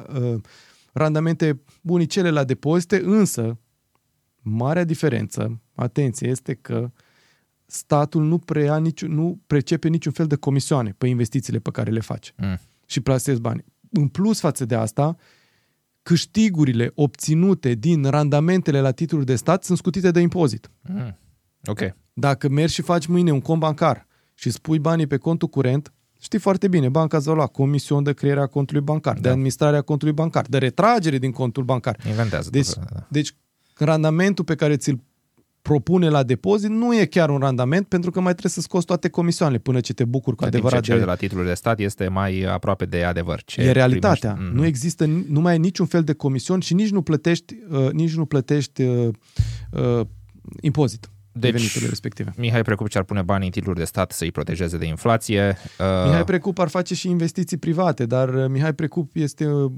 [0.94, 3.58] randamente bunicele la depozite, însă
[4.42, 6.92] marea diferență, atenție, este că
[7.66, 12.00] statul nu, preia nici, nu precepe niciun fel de comisioane pe investițiile pe care le
[12.00, 12.60] faci Mm.
[12.86, 13.66] și plasezi bani.
[13.92, 15.16] În plus față de asta,
[16.04, 20.70] câștigurile obținute din randamentele la titluri de stat sunt scutite de impozit.
[20.82, 21.18] Mm.
[21.66, 21.80] Ok.
[22.14, 26.39] Dacă mergi și faci mâine un cont bancar și spui banii pe contul curent, știi
[26.39, 29.20] foarte bine, banca îți va lua comision de creare a contului bancar, da.
[29.20, 31.99] de administrare a contului bancar, de retragere din contul bancar.
[32.08, 32.49] Inventează.
[32.49, 33.06] Deci, tot, da.
[33.10, 33.36] deci
[33.76, 34.99] randamentul pe care ți-l
[35.64, 39.09] propune la depozit nu e chiar un randament pentru că mai trebuie să scoți toate
[39.09, 41.01] comisioanele până ce te bucuri cu În timp ce adevărat cel de...
[41.03, 43.41] de la titlul de stat este mai aproape de adevăr.
[43.45, 44.32] Ce E realitatea.
[44.32, 44.51] primești.
[44.53, 44.61] Mhm.
[44.61, 48.16] Nu există, nu mai e niciun fel de comision și nici nu plătești, uh, nici
[48.16, 49.07] nu plătești uh,
[49.72, 50.05] uh,
[50.61, 52.34] impozit de Deci, veniturile respective.
[52.38, 55.58] Mihai Precup ce ar pune banii în titluri de stat să-i protejeze de inflație.
[55.80, 59.72] Uh, Mihai Precup ar face și investiții private, dar uh, Mihai Precup este, uh,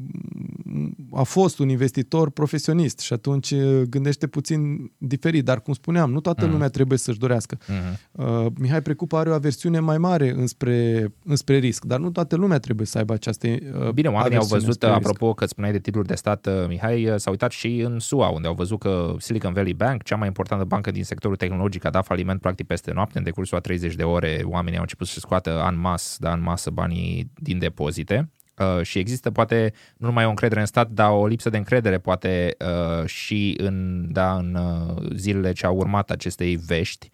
[1.14, 5.46] a fost un investitor profesionist și atunci uh, gândește puțin diferit.
[5.46, 6.52] Dar, cum spuneam, nu toată Mhm.
[6.54, 7.58] lumea trebuie să-și dorească.
[7.68, 8.00] mhm.
[8.46, 12.58] Uh, Mihai Precup are o aversiune mai mare înspre, înspre risc, dar nu toată lumea
[12.60, 15.00] trebuie să aibă această uh, Bine, oamenii au aversiune văzut, spre risc.
[15.00, 18.28] apropo că spuneai de titluri de stat, uh, Mihai, uh, s-au uitat și în SUA,
[18.30, 21.90] unde au văzut că Silicon Valley Bank, cea mai importantă bancă din sectorul tehnologic, a
[21.90, 25.20] dat faliment practic peste noapte, în decursul a 30 de ore, oamenii au început să
[25.20, 28.30] scoată în masă, da, în masă banii din depozite.
[28.58, 31.98] Uh, și există poate nu numai o încredere în stat, dar o lipsă de încredere
[31.98, 37.10] poate uh, și în, da, în uh, zilele ce au urmat acestei vești.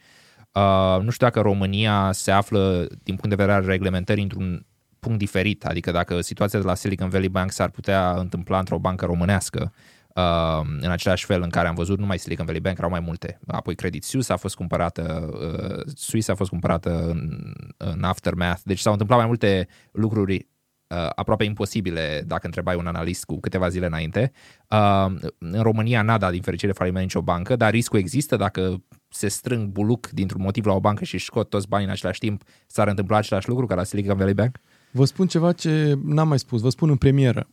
[0.52, 4.66] Uh, nu știu dacă România se află, din punct de vedere al reglementării, într-un
[5.00, 9.06] punct diferit, adică dacă situația de la Silicon Valley Bank s-ar putea întâmpla într-o bancă
[9.06, 9.74] românească,
[10.16, 13.40] uh, în același fel în care am văzut numai Silicon Valley Bank, erau mai multe.
[13.48, 18.80] Apoi Credit Suisse a fost cumpărată, uh, Suisse a fost cumpărată în, în Aftermath, deci
[18.80, 23.86] s-au întâmplat mai multe lucruri uh, aproape imposibile dacă întrebai un analist cu câteva zile
[23.86, 24.32] înainte.
[24.70, 25.06] Uh,
[25.38, 29.68] în România n-a dat din fericire faliment nicio bancă, dar riscul există dacă se strâng
[29.68, 32.88] buluc dintr-un motiv la o bancă și își scot toți banii în același timp, s-ar
[32.88, 34.58] întâmpla același lucru ca la Silicon Valley Bank?
[34.92, 37.48] Vă spun ceva ce n-am mai spus, vă spun în premieră.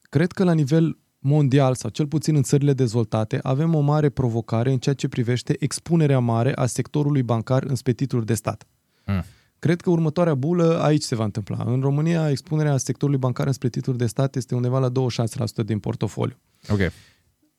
[0.00, 4.72] Cred că la nivel mondial sau cel puțin în țările dezvoltate avem o mare provocare
[4.72, 8.66] în ceea ce privește expunerea mare a sectorului bancar înspre titluri de stat.
[9.06, 9.24] Mm.
[9.58, 11.64] Cred că următoarea bulă aici se va întâmpla.
[11.66, 16.36] În România, expunerea sectorului bancar înspre titluri de stat este undeva la 26% din portofoliu.
[16.68, 16.80] Ok.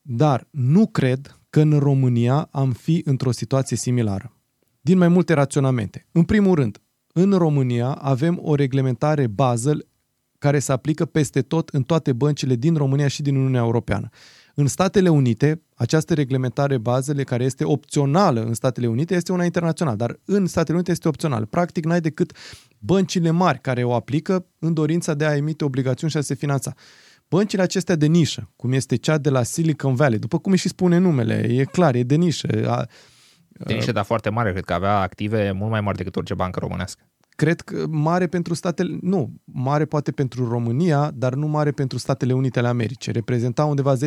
[0.02, 4.36] Dar nu cred că în România am fi într-o situație similară.
[4.80, 6.06] Din mai multe raționamente.
[6.12, 9.86] În primul rând, în România avem o reglementare Basel
[10.46, 14.08] care se aplică peste tot în toate băncile din România și din Uniunea Europeană.
[14.54, 19.96] În Statele Unite, această reglementare Basel, care este opțională în Statele Unite, este una internațională,
[19.96, 21.46] dar în Statele Unite este opțional.
[21.46, 22.32] Practic, n-ai decât
[22.78, 26.74] băncile mari care o aplică în dorința de a emite obligațiuni și a se finanța.
[27.28, 30.68] Băncile acestea de nișă, cum este cea de la Silicon Valley, după cum își și
[30.68, 32.48] spune numele, e clar, e de nișă.
[32.66, 32.86] A,
[33.66, 36.58] De niște, dar foarte mare, cred că avea active mult mai mari decât orice bancă
[36.58, 37.02] românească.
[37.36, 42.32] Cred că mare pentru statele, nu, mare poate pentru România, dar nu mare pentru Statele
[42.32, 43.12] Unite ale Americii.
[43.12, 43.98] Reprezenta undeva 10%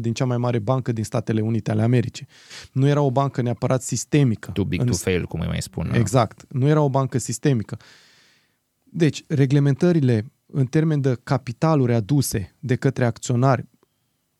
[0.00, 2.26] din cea mai mare bancă din Statele Unite ale Americii.
[2.72, 4.50] Nu era o bancă neapărat sistemică.
[4.50, 5.90] Too big În- to fail, cum îi mai spun.
[5.94, 6.44] Exact.
[6.48, 7.76] Nu era o bancă sistemică.
[8.82, 13.64] Deci, reglementările în termen de capitaluri aduse de către acționari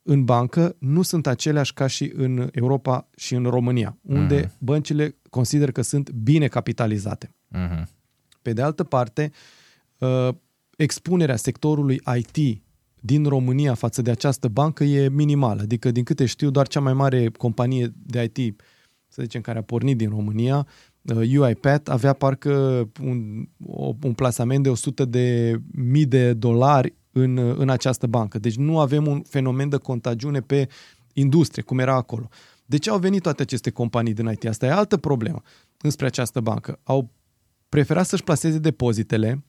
[0.03, 4.53] în bancă nu sunt aceleași ca și în Europa și în România, unde Mhm.
[4.59, 7.34] băncile consider că sunt bine capitalizate.
[7.49, 7.89] Mhm.
[8.47, 9.30] Pe de altă parte,
[9.99, 10.28] uh,
[10.76, 12.62] expunerea sectorului IT
[13.01, 15.62] din România față de această bancă e minimală.
[15.62, 18.61] Adică, din câte știu, doar cea mai mare companie de IT,
[19.09, 20.66] să zicem, care a pornit din România,
[21.16, 23.49] UiPath avea parcă un,
[24.03, 28.38] un plasament de 100 de mii de dolari în, în această bancă.
[28.38, 30.68] Deci nu avem un fenomen de contagiune pe
[31.12, 32.28] industrie, cum era acolo.
[32.66, 34.47] De ce au venit toate aceste companii din IT?
[34.47, 35.42] Asta e altă problemă
[35.80, 36.80] înspre această bancă.
[36.82, 37.11] Au
[37.77, 39.45] preferat să-și placeze depozitele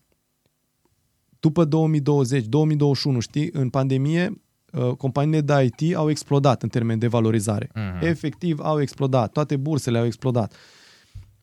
[1.40, 7.08] după 2020, 2021, știi, în pandemie, uh, companiile de IT au explodat în termen de
[7.08, 7.68] valorizare.
[7.68, 8.02] Uh-huh.
[8.02, 9.32] Efectiv, au explodat.
[9.32, 10.54] Toate bursele au explodat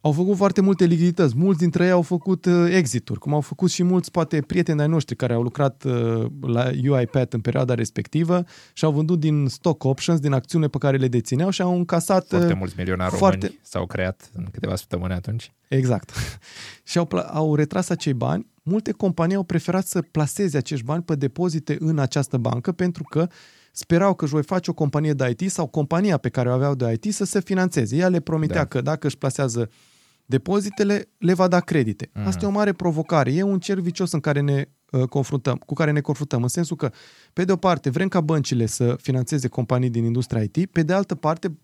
[0.04, 1.36] au făcut foarte multe lichidități.
[1.36, 4.86] Mulți dintre ei au făcut uh, exituri, cum au făcut și mulți, poate, prieteni ai
[4.86, 9.84] noștri care au lucrat uh, la UiPath în perioada respectivă și au vândut din stock
[9.84, 12.26] options, din acțiune pe care le dețineau și au încasat...
[12.28, 13.46] Foarte uh, mulți milionari foarte...
[13.46, 15.52] români s-au creat în câteva săptămâni atunci.
[15.68, 16.10] Exact.
[16.90, 18.46] și au, au retras acei bani.
[18.62, 23.28] Multe companii au preferat să placeze acești bani pe depozite în această bancă pentru că
[23.72, 26.74] sperau că își voi face o companie de IT sau compania pe care o aveau
[26.74, 27.96] de IT să se financeze.
[27.96, 28.64] Ea le promitea da.
[28.64, 29.70] că dacă își plasează
[30.26, 32.10] depozitele, le va da credite.
[32.12, 32.26] Mm.
[32.26, 33.32] Asta e o mare provocare.
[33.32, 36.76] E un cer vicios în care ne uh, confruntăm, cu care ne confruntăm, în sensul
[36.76, 36.90] că,
[37.32, 40.92] pe de o parte, vrem ca băncile să financeze companii din industria IT, pe de
[40.92, 41.58] altă parte,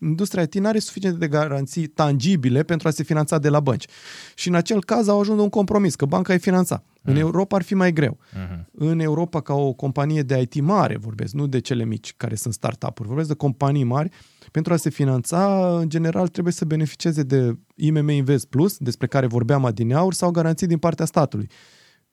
[0.00, 3.86] industria IT nu are suficient de garanții tangibile pentru a se finanța de la bănci.
[4.34, 6.82] Și în acel caz au ajuns un compromis, că banca e finanța.
[6.84, 7.12] Mm.
[7.12, 8.18] În Europa ar fi mai greu.
[8.18, 8.64] Mm-hmm.
[8.72, 12.54] În Europa, ca o companie de IT mare, vorbesc, nu de cele mici care sunt
[12.54, 14.10] startup-uri, vorbesc de companii mari,
[14.50, 19.26] pentru a se finanța, în general, trebuie să beneficieze de IMM Invest Plus, despre care
[19.26, 21.48] vorbeam adineauri, sau garanții din partea statului,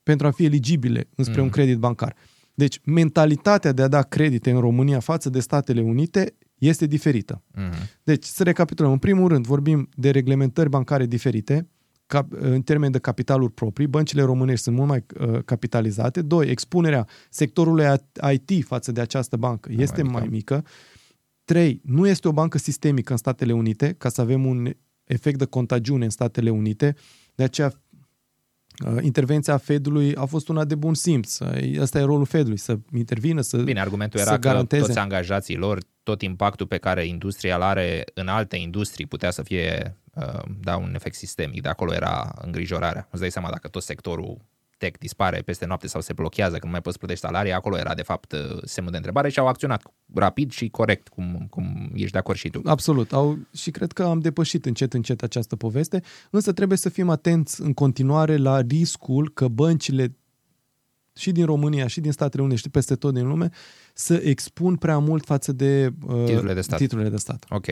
[0.02, 1.44] pentru a fi eligibile înspre mm.
[1.44, 2.16] un credit bancar.
[2.54, 7.42] Deci, mentalitatea de a da credite în România față de Statele Unite este diferită.
[7.58, 8.00] Mm-hmm.
[8.02, 8.92] Deci, să recapitulăm.
[8.92, 11.68] În primul rând, vorbim de reglementări bancare diferite,
[12.06, 13.86] cap, în termen de capitaluri proprii.
[13.86, 16.22] Băncile românești sunt mult mai uh, capitalizate.
[16.22, 17.84] Doi, expunerea sectorului
[18.32, 20.18] IT față de această bancă este mai mică.
[20.18, 20.64] Mai mică.
[21.44, 25.44] Trei, nu este o bancă sistemică în Statele Unite, ca să avem un efect de
[25.44, 26.96] contagiune în Statele Unite.
[27.34, 27.72] De aceea,
[28.86, 31.40] uh, intervenția Fedului a fost una de bun simț.
[31.80, 34.80] Asta e rolul Fedului, să intervină, să Bine, argumentul era garanteze.
[34.82, 39.30] că toți angajații lor, tot impactul pe care industria îl are în alte industrii putea
[39.30, 41.62] să fie uh, da, un efect sistemic.
[41.62, 43.08] De acolo era îngrijorarea.
[43.10, 44.38] Îți dai seama dacă tot sectorul
[44.84, 47.94] tech dispare peste noapte sau se blochează, că nu mai poți plătești salarii, acolo era
[47.94, 49.82] de fapt uh, semnul de întrebare și au acționat
[50.14, 52.60] rapid și corect, cum, cum ești de acord și tu.
[52.64, 53.12] Absolut.
[53.12, 57.60] Au, și cred că am depășit încet, încet această poveste, însă trebuie să fim atenți
[57.60, 60.16] în continuare la riscul că băncile
[61.16, 63.50] și din România și din Statele Unite și peste tot din lume
[63.94, 66.78] să expun prea mult față de, uh, titlurile, de stat.
[66.78, 67.44] titlurile de stat.
[67.48, 67.66] Ok.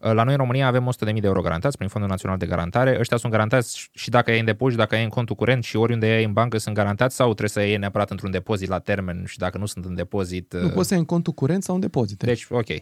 [0.00, 2.96] Uh, la noi în România avem 100.000 de euro garantați prin Fondul Național de Garantare.
[2.98, 6.20] Ăștia sunt garantați și dacă e în depozit, dacă e în contul curent și oriunde
[6.20, 9.38] e în bancă sunt garantați sau trebuie să iei neapărat într-un depozit la termen și
[9.38, 10.52] dacă nu sunt în depozit...
[10.52, 12.22] Nu uh, poți să iei în contul curent sau în depozit.
[12.22, 12.68] Deci, ok.
[12.68, 12.74] Uh,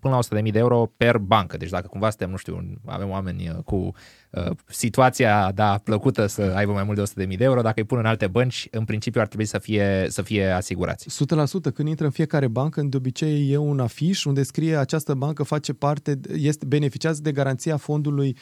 [0.00, 1.56] până la 100.000 de euro per bancă.
[1.56, 3.92] Deci dacă cumva suntem, nu știu, avem oameni cu Uh,
[4.66, 8.06] situația, da, plăcută să aibă mai mult de 100.000 de euro, dacă îi pun în
[8.06, 11.24] alte bănci, în principiu ar trebui să fie, să fie asigurați.
[11.68, 11.72] 100%.
[11.74, 15.72] Când intră în fiecare bancă, de obicei e un afiș unde scrie această bancă face
[15.72, 18.36] parte, este beneficiază de garanția fondului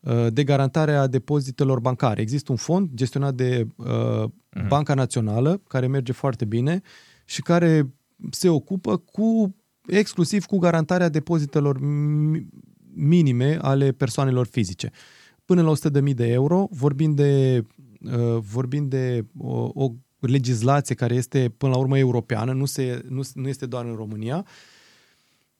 [0.00, 2.20] uh, de garantare a depozitelor bancare.
[2.20, 4.68] Există un fond gestionat de uh, uh-huh.
[4.68, 6.80] Banca Națională, care merge foarte bine
[7.24, 7.94] și care
[8.30, 11.78] se ocupă cu exclusiv cu garantarea depozitelor
[12.94, 14.90] minime ale persoanelor fizice
[15.44, 15.72] până la
[16.08, 17.64] 100.000 de euro, vorbind de,
[18.00, 23.22] uh, vorbind de o, o legislație care este până la urmă europeană, nu, se, nu,
[23.34, 24.46] nu este doar în România,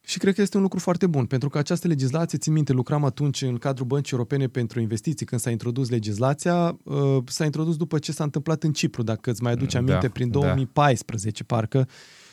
[0.06, 3.04] și cred că este un lucru foarte bun, pentru că această legislație, țin minte, lucram
[3.04, 7.98] atunci în cadrul Băncii Europene pentru Investiții, când s-a introdus legislația, uh, s-a introdus după
[7.98, 11.54] ce s-a întâmplat în Cipru, dacă îți mai aduce aminte, da, prin 2014, da.
[11.54, 12.23] parcă, uh,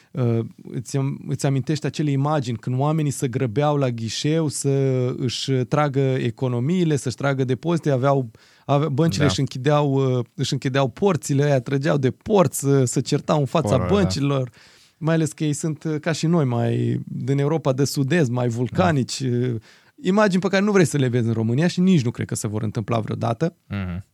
[0.71, 4.69] îți, îți amintești acele imagini când oamenii se grăbeau la ghișeu să
[5.17, 8.31] își tragă economiile, să-și tragă depozite, aveau,
[8.65, 9.29] aveau băncile da.
[9.29, 13.75] își, închideau, uh, își închideau porțile, aia trăgeau de porți, să, să certau în fața
[13.75, 13.93] Poră, da.
[13.93, 14.49] băncilor.
[14.49, 14.57] Da.
[14.97, 18.47] Mai ales că ei sunt uh, ca și noi, mai din Europa de sud-est, mai
[18.47, 19.21] vulcanici.
[19.21, 19.57] Da.
[20.03, 22.35] Imagini pe care nu vrei să le vezi în România și nici nu cred că
[22.35, 23.55] se vor întâmpla vreodată.
[23.69, 24.10] Mm-hmm.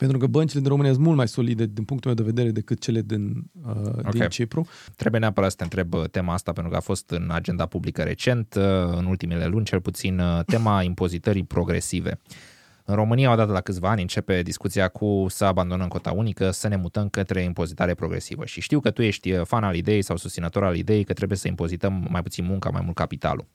[0.00, 2.80] Pentru că băncile din România sunt mult mai solide din punctul meu de vedere decât
[2.80, 4.10] cele din, uh, okay.
[4.10, 4.66] din Cipru.
[4.96, 8.02] Trebuie neapărat să te întreb uh, tema asta pentru că a fost în agenda publică
[8.02, 8.62] recent, uh,
[8.96, 12.20] în ultimele luni cel puțin, uh, tema impozitării progresive.
[12.84, 16.76] În România, odată la câțiva ani, începe discuția cu să abandonăm cota unică, să ne
[16.76, 18.44] mutăm către impozitare progresivă.
[18.44, 21.48] Și știu că tu ești fan al ideii sau susținător al ideii că trebuie să
[21.48, 23.46] impozităm mai puțin munca, mai mult capitalul.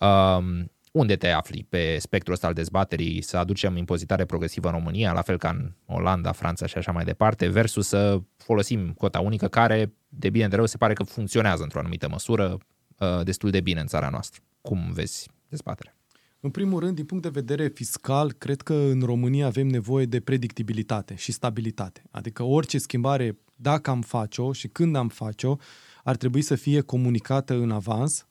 [0.00, 5.12] Um, unde te afli pe spectrul ăsta al dezbaterii, să aducem impozitare progresivă în România,
[5.12, 9.48] la fel ca în Olanda, Franța și așa mai departe, versus să folosim cota unică
[9.48, 12.58] care, de bine de rău, se pare că funcționează într-o anumită măsură
[12.98, 14.42] uh, destul de bine în țara noastră.
[14.60, 15.96] Cum vezi dezbaterea?
[16.40, 20.20] În primul rând, din punct de vedere fiscal, cred că în România avem nevoie de
[20.20, 22.02] predictibilitate și stabilitate.
[22.10, 25.56] Adică orice schimbare, dacă am face-o și când am face-o,
[26.04, 28.26] ar trebui să fie comunicată în avans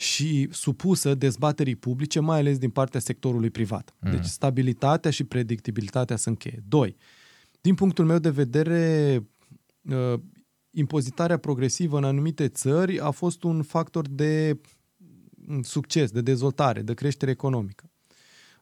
[0.00, 3.94] și supusă dezbaterii publice, mai ales din partea sectorului privat.
[4.00, 4.10] Mm.
[4.10, 6.62] Deci stabilitatea și predictibilitatea sunt cheie.
[6.68, 6.96] Doi,
[7.60, 9.14] din punctul meu de vedere,
[9.90, 10.20] uh,
[10.70, 14.58] impozitarea progresivă în anumite țări a fost un factor de
[15.62, 17.90] succes, de dezvoltare, de creștere economică.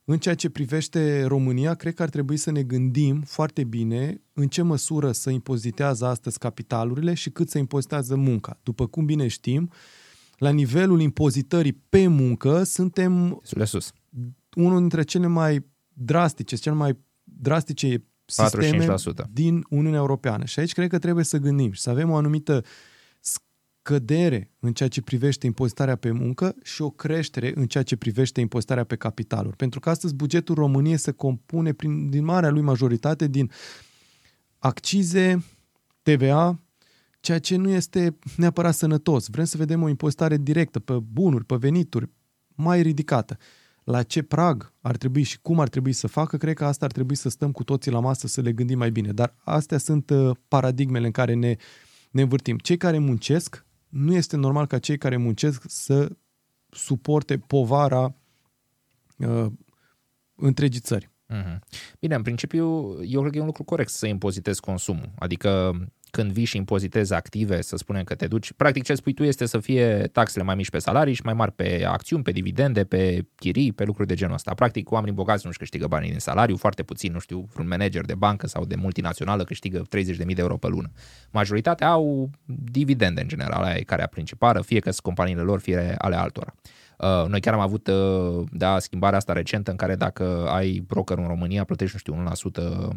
[0.05, 4.49] În ceea ce privește România, cred că ar trebui să ne gândim foarte bine în
[4.49, 8.59] ce măsură să impozitează astăzi capitalurile și cât să impozitează munca.
[8.62, 9.70] După cum bine știm,
[10.37, 13.93] la nivelul impozitării pe muncă suntem sus.
[14.55, 19.30] unul dintre cele mai drastice, cele mai drastice sisteme 45%.
[19.32, 20.45] din Uniunea Europeană.
[20.45, 22.64] Și aici cred că trebuie să gândim și să avem o anumită
[23.20, 28.41] scădere în ceea ce privește impozitarea pe muncă și o creștere în ceea ce privește
[28.41, 29.57] impozitarea pe capitaluri.
[29.57, 33.51] Pentru că astăzi bugetul României se compune prin, din marea lui majoritate din
[34.59, 35.45] accize,
[36.03, 36.61] TVA,
[37.27, 39.27] ceea ce nu este neapărat sănătos.
[39.29, 42.11] Vrem să vedem o impozitare directă pe bunuri, pe venituri,
[42.55, 43.37] mai ridicată.
[43.85, 46.93] La ce prag ar trebui și cum ar trebui să facă, cred că asta ar
[46.93, 49.12] trebui să stăm cu toții la masă să le gândim mai bine.
[49.12, 51.57] Dar astea sunt uh, paradigmele în care ne,
[52.11, 52.59] ne învârtim.
[52.59, 56.16] Cei care muncesc nu este normal ca cei care muncesc să
[56.70, 58.14] suporte povara
[59.16, 59.47] uh,
[60.35, 61.11] întregii țări.
[61.27, 61.62] Mhm.
[62.01, 62.66] Bine, în principiu,
[63.05, 65.11] eu cred că e un lucru corect să impozitezi consumul.
[65.18, 65.77] Adică
[66.11, 69.47] când vii și impozitezi active, să spunem că te duci, practic ce spui tu este
[69.47, 73.27] să fie taxele mai mici pe salarii și mai mari pe acțiuni, pe dividende, pe
[73.35, 74.55] chirii, pe lucruri de genul ăsta.
[74.55, 78.15] Practic, oamenii bogați nu-și câștigă banii din salariu, foarte puțin, nu știu, un manager de
[78.15, 80.91] bancă sau de multinațională câștigă 30.000 de euro pe lună.
[81.31, 82.31] Majoritatea au
[82.71, 86.55] dividende în general, aia e care principală, fie că sunt companiile lor, fie ale altora.
[86.99, 91.19] Uh, noi chiar am avut uh, da, schimbarea asta recentă în care dacă ai broker
[91.19, 92.89] în România plătești, nu știu, 1% Uh,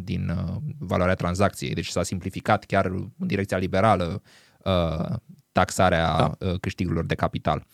[0.00, 1.74] din uh, valoarea tranzacției.
[1.74, 4.22] Deci s-a simplificat chiar în direcția liberală
[4.64, 5.16] uh,
[5.52, 6.56] taxarea da.
[6.60, 7.66] câștigurilor de capital.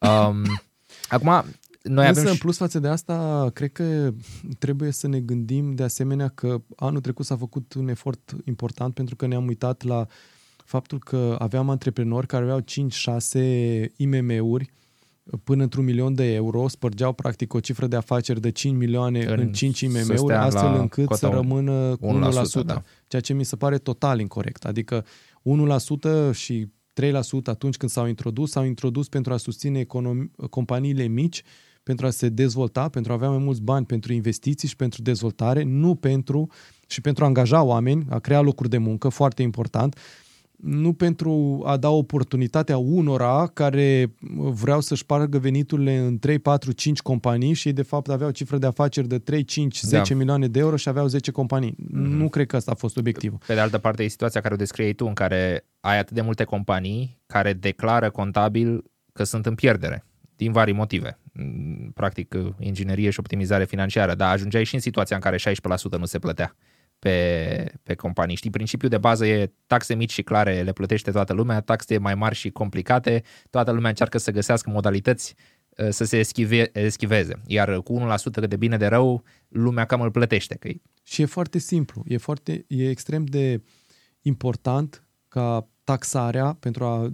[0.00, 0.42] Um,
[1.08, 1.44] acum,
[1.82, 2.32] noi Însă, avem...
[2.32, 4.12] în plus față de asta, cred că
[4.58, 9.16] trebuie să ne gândim de asemenea că anul trecut s-a făcut un efort important pentru
[9.16, 10.06] că ne-am uitat la
[10.64, 14.72] faptul că aveam antreprenori care aveau 5-6 IMM-uri
[15.44, 19.38] până într-un milion de euro, spărgeau practic o cifră de afaceri de 5 milioane în,
[19.38, 22.00] în 5 IMM-uri, astfel încât să rămână 1%,
[22.62, 22.82] 1% da.
[23.06, 24.64] ceea ce mi se pare total incorrect.
[24.64, 25.04] Adică
[26.30, 26.68] 1% și
[27.02, 27.12] 3%
[27.44, 31.42] atunci când s-au introdus, s-au introdus pentru a susține economi- companiile mici,
[31.82, 35.62] pentru a se dezvolta, pentru a avea mai mulți bani pentru investiții și pentru dezvoltare,
[35.62, 36.50] nu pentru
[36.86, 39.98] și pentru a angaja oameni, a crea locuri de muncă, foarte important
[40.62, 47.00] nu pentru a da oportunitatea unora care vreau să-și pargă veniturile în 3, 4, 5
[47.00, 50.18] companii și de fapt aveau cifră de afaceri de 3, 5, 10 da.
[50.18, 51.72] milioane de euro și aveau 10 companii.
[51.72, 51.90] Mm-hmm.
[51.90, 53.38] Nu cred că asta a fost obiectivul.
[53.46, 56.20] Pe de altă parte e situația care o descriei tu în care ai atât de
[56.20, 60.04] multe companii care declară contabil că sunt în pierdere
[60.36, 61.18] din vari motive.
[61.94, 66.18] Practic, inginerie și optimizare financiară, dar ajungeai și în situația în care 16% nu se
[66.18, 66.56] plătea
[66.98, 68.36] pe, pe companii.
[68.36, 72.14] Știi, principiul de bază e taxe mici și clare, le plătește toată lumea, taxe mai
[72.14, 75.34] mari și complicate, toată lumea încearcă să găsească modalități
[75.76, 77.40] uh, să se eschive, eschiveze.
[77.46, 80.54] Iar cu 1% de bine de rău, lumea cam îl plătește.
[80.54, 80.68] Că
[81.02, 83.62] și e foarte simplu, e, foarte, e extrem de
[84.20, 87.12] important ca taxarea pentru a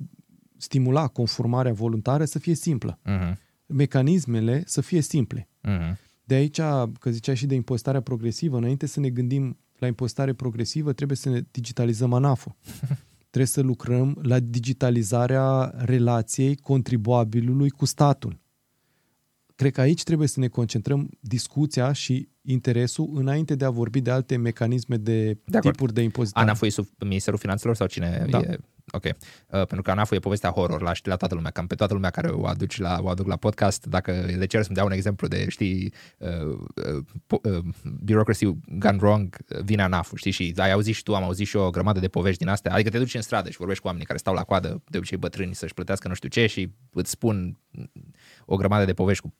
[0.57, 2.99] stimula conformarea voluntară să fie simplă.
[3.07, 3.33] Uh-huh.
[3.67, 5.49] Mecanismele să fie simple.
[5.69, 5.97] Uh-huh.
[6.25, 6.61] De aici,
[7.01, 11.29] că zicea și de impostarea progresivă, înainte să ne gândim la impostare progresivă, trebuie să
[11.29, 12.57] ne digitalizăm ANAF-ul.
[13.31, 18.43] trebuie să lucrăm la digitalizarea relației contribuabilului cu statul.
[19.55, 24.11] Cred că aici trebuie să ne concentrăm discuția și interesul înainte de a vorbi de
[24.11, 26.45] alte mecanisme de, de tipuri de impozitare.
[26.45, 28.39] ANAF e sub Ministerul Finanțelor sau cine da.
[28.39, 28.59] e?
[28.95, 29.05] Ok.
[29.05, 29.13] Uh,
[29.49, 32.11] pentru că ANAF e povestea horror la, știi, la toată lumea, cam pe toată lumea
[32.11, 33.87] care o, aduci la, o aduc la podcast.
[33.87, 36.59] Dacă le cer să-mi dea un exemplu de, știi, uh,
[37.29, 37.65] uh, uh,
[38.01, 38.45] bureaucracy
[38.79, 42.01] gone wrong, vine ANAF, știi, și ai auzit și tu, am auzit și o grămadă
[42.01, 42.73] de povești din astea.
[42.73, 45.19] Adică te duci în stradă și vorbești cu oamenii care stau la coadă, de obicei
[45.19, 47.59] bătrâni, să-și plătească nu știu ce și îți spun
[48.45, 49.35] o grămadă de povești cu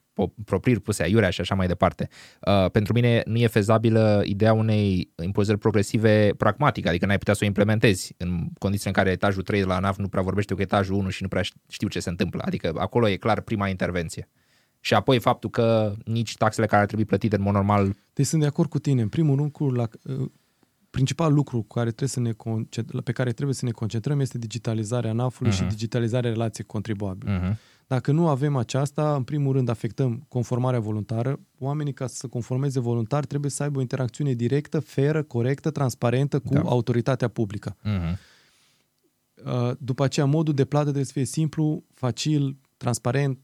[0.45, 2.09] propriri puse aiurea și așa mai departe.
[2.41, 7.41] Uh, pentru mine nu e fezabilă ideea unei impozitări progresive pragmatică, adică n-ai putea să
[7.43, 10.61] o implementezi în condiții în care etajul 3 de la ANAF nu prea vorbește cu
[10.61, 12.43] etajul 1 și nu prea știu ce se întâmplă.
[12.45, 14.29] Adică acolo e clar prima intervenție.
[14.81, 17.97] Și apoi faptul că nici taxele care ar trebui plătite în mod normal...
[18.13, 19.03] Deci sunt de acord cu tine.
[19.03, 20.31] În primul rând, la, uh,
[20.91, 22.33] principal lucru cu care trebuie să ne
[23.01, 25.57] pe care trebuie să ne concentrăm este digitalizarea ANAF-ului uh-huh.
[25.57, 25.71] și mhm.
[25.71, 27.33] digitalizarea relației contribuabili.
[27.33, 27.57] Uh-huh.
[27.87, 31.41] Dacă nu avem aceasta, în primul rând afectăm conformarea voluntară.
[31.59, 36.39] Oamenii, ca să se conformeze voluntar, trebuie să aibă o interacțiune directă, feră, corectă, transparentă
[36.39, 36.61] cu da.
[36.61, 37.77] autoritatea publică.
[37.77, 38.19] Uh-huh.
[39.79, 43.39] După aceea, modul de plată trebuie să fie simplu, facil, transparent.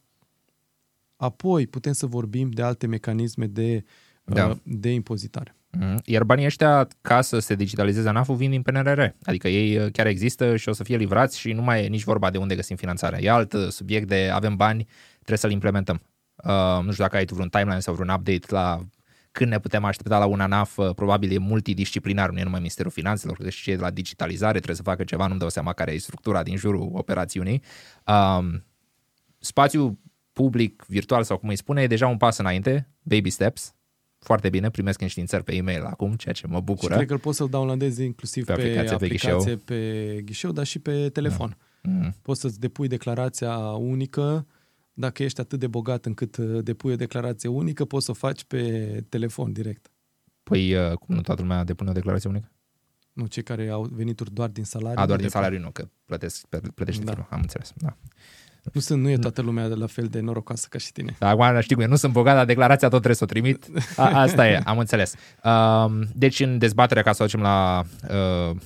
[1.16, 3.84] Apoi putem să vorbim de alte mecanisme de,
[4.24, 4.46] da.
[4.46, 5.55] Uh, de impozitare.
[5.70, 6.01] Mhm.
[6.05, 9.03] Iar banii ăștia, ca să se digitalizeze ANAF-ul, vin din PNRR.
[9.24, 12.05] Adică ei uh, chiar există și o să fie livrați și nu mai e nici
[12.05, 13.20] vorba de unde găsim finanțarea.
[13.22, 16.01] E alt uh, subiect de avem bani, trebuie să-l implementăm.
[16.44, 18.86] Uh, nu știu dacă ai tu vreun timeline sau vreun update la
[19.41, 22.91] când ne putem aștepta la un ANAF, uh, probabil e multidisciplinar, nu e numai Ministerul
[22.91, 26.43] Finanțelor, că și la digitalizare trebuie să facă ceva, nu-mi dau seama care e structura
[26.43, 27.62] din jurul operațiunii.
[28.07, 28.61] Uh,
[29.38, 29.99] spațiul
[30.32, 33.74] public, virtual sau cum îi spune, e deja un pas înainte, baby steps,
[34.18, 36.93] foarte bine, primesc înștiințări pe e-mail acum, ceea ce mă bucură.
[36.93, 40.22] Și cred că îl poți să-l downloadezi inclusiv pe, pe aplicație, pe, aplicație, pe, pe
[40.22, 41.57] ghișeu, dar și pe telefon.
[41.80, 41.91] Da.
[41.91, 42.14] Mm.
[42.22, 44.47] Poți să-ți depui declarația unică,
[45.01, 48.44] dacă ești atât de bogat încât uh, depui o declarație unică, poți să o faci
[48.44, 49.90] pe telefon direct.
[50.42, 52.51] Păi, uh, cum nu toată lumea depune o declarație unică?
[53.12, 55.03] Nu, cei care au venituri doar din salariu.
[55.03, 57.12] A, doar din salariu nu, că plătesc, plătește da.
[57.12, 57.72] firma, am înțeles.
[57.76, 57.96] Da.
[58.73, 61.17] Nu, sunt, nu e toată lumea de la fel de norocoasă ca și tine.
[61.19, 63.67] Da, acum știi cum e, nu sunt bogat, dar declarația tot trebuie să o trimit.
[63.97, 65.15] A, asta e, am înțeles.
[65.45, 68.57] Uh, deci în dezbaterea, ca să o ducem la, uh,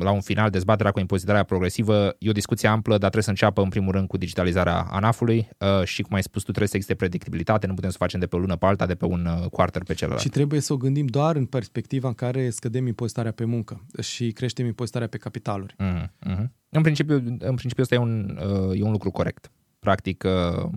[0.00, 3.62] la un final, dezbaterea cu impozitarea progresivă, e o discuție amplă, dar trebuie să înceapă
[3.62, 6.96] în primul rând cu digitalizarea ANAF-ului uh, și, cum ai spus tu, trebuie să existe
[6.96, 9.48] predictibilitate, nu putem să facem de pe o lună pe alta, de pe un uh,
[9.50, 10.22] quarter pe celălalt.
[10.22, 14.32] Și trebuie să o gândim doar în perspectiva în care scădem impozitarea pe muncă și
[14.32, 15.74] creștem impozitarea pe capitaluri.
[15.78, 16.44] Uh-huh, uh-huh.
[16.70, 19.50] În principiu, în principiu ăsta e un, uh, e un lucru corect.
[19.78, 20.68] Practic, uh,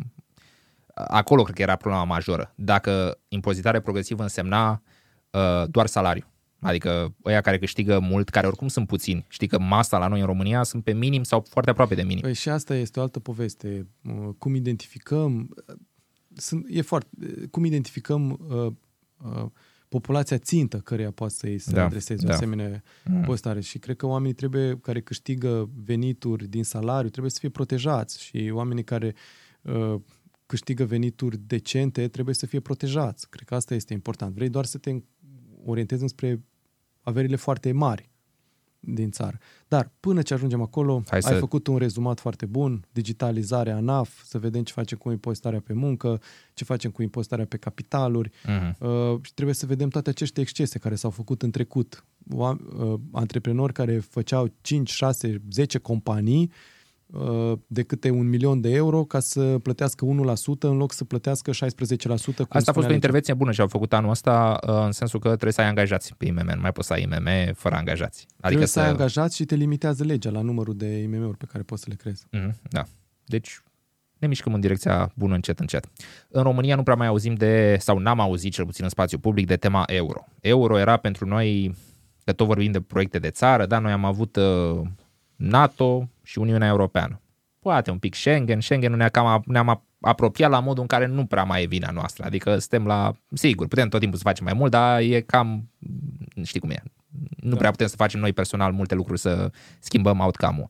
[0.93, 2.53] acolo cred că era problema majoră.
[2.55, 4.81] Dacă impozitarea progresivă însemna
[5.31, 6.27] uh, doar salariu,
[6.63, 9.25] Adică ăia care câștigă mult, care oricum sunt puțini.
[9.27, 12.21] Știi că masa la noi în România sunt pe minim sau foarte aproape de minim.
[12.21, 13.87] Păi și asta este o altă poveste.
[14.03, 15.55] Uh, cum identificăm...
[16.35, 17.07] Sunt, e foarte...
[17.51, 18.71] Cum identificăm uh,
[19.35, 19.45] uh,
[19.93, 22.31] populația țintă căreia poate să-i se da, adreseze da.
[22.31, 23.21] o asemenea mm.
[23.21, 23.59] postare.
[23.59, 28.51] Și cred că oamenii trebuie, care câștigă venituri din salariu, trebuie să fie protejați și
[28.53, 29.15] oamenii care
[29.61, 29.95] uh,
[30.45, 33.29] câștigă venituri decente trebuie să fie protejați.
[33.29, 34.35] Cred că asta este important.
[34.35, 34.97] Vrei doar să te
[35.65, 36.43] orientezi spre
[37.01, 38.11] averile foarte mari
[38.85, 39.37] din țară.
[39.67, 41.39] Dar până ce ajungem acolo, Hai ai să...
[41.39, 46.21] făcut un rezumat foarte bun, digitalizarea ANAF, să vedem ce facem cu impozitarea pe muncă,
[46.53, 48.77] ce facem cu impozitarea pe capitaluri uh-huh.
[48.79, 52.05] uh, și trebuie să vedem toate aceste excese care s-au făcut în trecut.
[52.31, 56.72] O, uh, antreprenori care făceau 5, 6, 10 companii Uh,
[57.67, 61.55] de câte un milion de euro ca să plătească 1% în loc să plătească 16%.
[61.55, 65.19] Cum Asta a fost o intervenție bună și au făcut anul ăsta uh, în sensul
[65.19, 68.25] că trebuie să ai angajați pe IMM, nu mai poți să ai IMM fără angajați.
[68.27, 71.45] Adică trebuie să, să ai angajați și te limitează legea la numărul de IMM-uri pe
[71.51, 72.25] care poți să le crezi.
[72.25, 72.83] Mm-hmm, da.
[73.25, 73.61] Deci
[74.17, 75.85] ne mișcăm în direcția bună încet, încet.
[76.29, 79.47] În România nu prea mai auzim de, sau n-am auzit cel puțin în spațiu public,
[79.47, 80.25] de tema euro.
[80.41, 81.75] Euro era pentru noi,
[82.25, 84.81] că tot vorbim de proiecte de țară, da, noi am avut uh,
[85.43, 87.21] NATO și Uniunea Europeană.
[87.59, 91.43] Poate un pic Schengen, Schengen ne cam, ne-am apropiat la modul în care nu prea
[91.43, 92.25] mai e vina noastră.
[92.25, 93.13] Adică suntem la...
[93.33, 95.69] Sigur, putem tot timpul să facem mai mult, dar e cam...
[96.43, 96.83] Știi cum e.
[97.35, 97.55] Nu da.
[97.55, 100.67] prea putem să facem noi personal multe lucruri să schimbăm outcome-ul.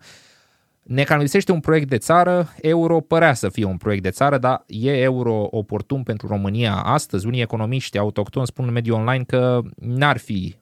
[0.84, 4.38] Ne cam lipsește un proiect de țară, euro părea să fie un proiect de țară,
[4.38, 7.28] dar e euro oportun pentru România astăzi?
[7.28, 10.56] Unii economiști autohtoni spun în mediul online că n-ar fi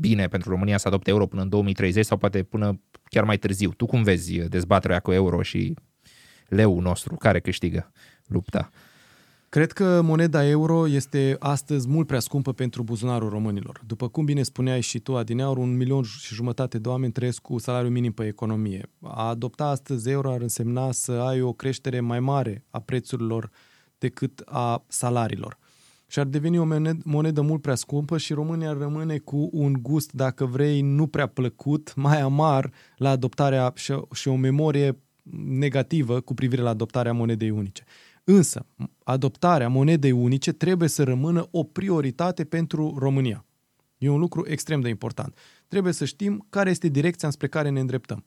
[0.00, 3.70] bine pentru România să adopte euro până în 2030 sau poate până chiar mai târziu.
[3.70, 5.74] Tu cum vezi dezbaterea cu euro și
[6.48, 7.14] leu nostru?
[7.14, 7.92] Care câștigă
[8.26, 8.70] lupta?
[9.48, 13.80] Cred că moneda euro este astăzi mult prea scumpă pentru buzunarul românilor.
[13.86, 17.58] După cum bine spuneai și tu, Adineaur, un milion și jumătate de oameni trăiesc cu
[17.58, 18.90] salariu minim pe economie.
[19.02, 23.50] A adopta astăzi euro ar însemna să ai o creștere mai mare a prețurilor
[23.98, 25.58] decât a salariilor
[26.10, 26.66] și ar deveni o
[27.04, 31.94] monedă mult prea scumpă și România rămâne cu un gust, dacă vrei, nu prea plăcut,
[31.94, 33.72] mai amar la adoptarea
[34.12, 34.98] și o memorie
[35.46, 37.84] negativă cu privire la adoptarea monedei unice.
[38.24, 38.66] Însă,
[39.04, 43.44] adoptarea monedei unice trebuie să rămână o prioritate pentru România.
[43.98, 45.38] E un lucru extrem de important.
[45.68, 48.24] Trebuie să știm care este direcția spre care ne îndreptăm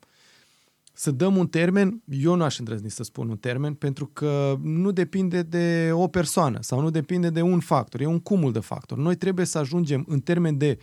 [0.94, 4.92] să dăm un termen, eu nu aș îndrăzni să spun un termen, pentru că nu
[4.92, 9.02] depinde de o persoană sau nu depinde de un factor, e un cumul de factori.
[9.02, 10.78] Noi trebuie să ajungem în termen de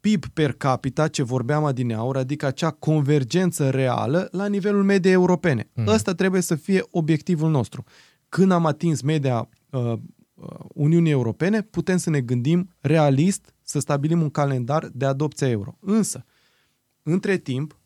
[0.00, 5.70] PIB per capita, ce vorbeam adineaur, adică acea convergență reală la nivelul mediei europene.
[5.74, 5.86] Mm.
[5.86, 7.84] Ăsta trebuie să fie obiectivul nostru.
[8.28, 9.92] Când am atins media uh,
[10.34, 15.76] uh, Uniunii Europene, putem să ne gândim realist să stabilim un calendar de adopție euro.
[15.80, 16.24] Însă,
[17.02, 17.78] între timp,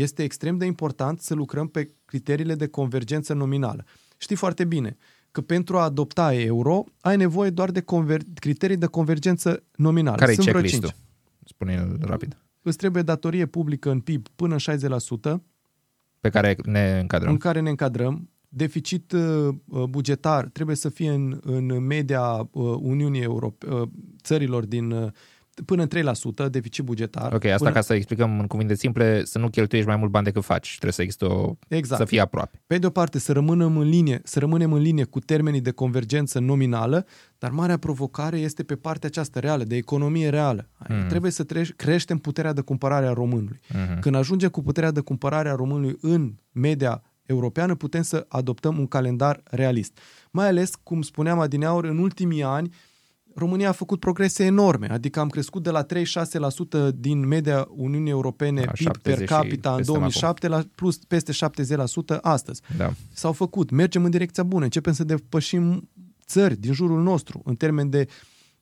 [0.00, 3.84] este extrem de important să lucrăm pe criteriile de convergență nominală.
[4.16, 4.96] știi foarte bine
[5.30, 10.16] că pentru a adopta euro ai nevoie doar de conver- criterii de convergență nominală.
[10.16, 10.94] Care e checklist-ul?
[11.44, 12.36] spune rapid.
[12.62, 14.78] Îți trebuie datorie publică în PIB până în
[15.38, 15.42] 60%.
[16.20, 17.32] Pe care ne încadrăm.
[17.32, 18.28] În care ne încadrăm.
[18.48, 23.90] Deficit uh, uh, bugetar trebuie să fie în, în media uh, Uniunii Europene,
[24.22, 25.12] țărilor din
[25.64, 26.14] până în
[26.46, 27.32] 3% deficit bugetar.
[27.32, 27.70] Ok, asta până...
[27.70, 30.68] ca să explicăm în cuvinte simple, să nu cheltuiești mai mult bani decât faci.
[30.68, 31.56] Trebuie să există o...
[31.68, 32.00] Exact.
[32.00, 32.62] să fie aproape.
[32.66, 35.70] Pe de o parte, să rămânem în linie, să rămânem în linie cu termenii de
[35.70, 37.06] convergență nominală,
[37.38, 40.68] dar marea provocare este pe partea aceasta reală, de economie reală.
[40.88, 41.06] Mm.
[41.08, 43.60] Trebuie să treci, creștem puterea de cumpărare a românului.
[43.60, 44.00] Mm-hmm.
[44.00, 48.86] Când ajungem cu puterea de cumpărare a românului în media europeană, putem să adoptăm un
[48.86, 49.98] calendar realist.
[50.30, 52.72] Mai ales, cum spuneam adineauri, în ultimii ani,
[53.34, 55.88] România a făcut progrese enorme, adică am crescut de la 36%
[56.94, 60.58] din media Uniunii Europene la PIB per capita în 2007 acum.
[60.58, 61.32] la plus peste
[62.16, 62.62] 70% astăzi.
[62.76, 62.92] Da.
[63.12, 65.88] S-au făcut, mergem în direcția bună, începem să depășim
[66.26, 68.06] țări din jurul nostru în termen de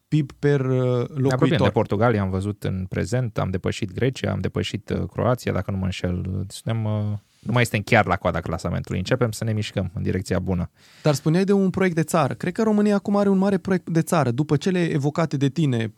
[0.09, 1.32] PIB per uh, locuitor.
[1.32, 5.70] Apropiem de Portugalia am văzut în prezent, am depășit Grecia, am depășit uh, Croația, dacă
[5.70, 6.45] nu mă înșel.
[6.49, 7.19] Suntem uh,
[7.49, 8.99] nu mai suntem chiar la coada clasamentului.
[8.99, 10.70] Începem să ne mișcăm în direcția bună.
[11.03, 12.35] Dar spuneai de un proiect de țară.
[12.35, 14.31] Cred că România acum are un mare proiect de țară.
[14.31, 15.93] După cele evocate de tine,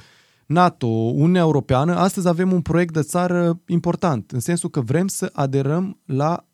[0.46, 5.30] NATO, Uniunea Europeană, astăzi avem un proiect de țară important, în sensul că vrem să
[5.32, 6.44] aderăm la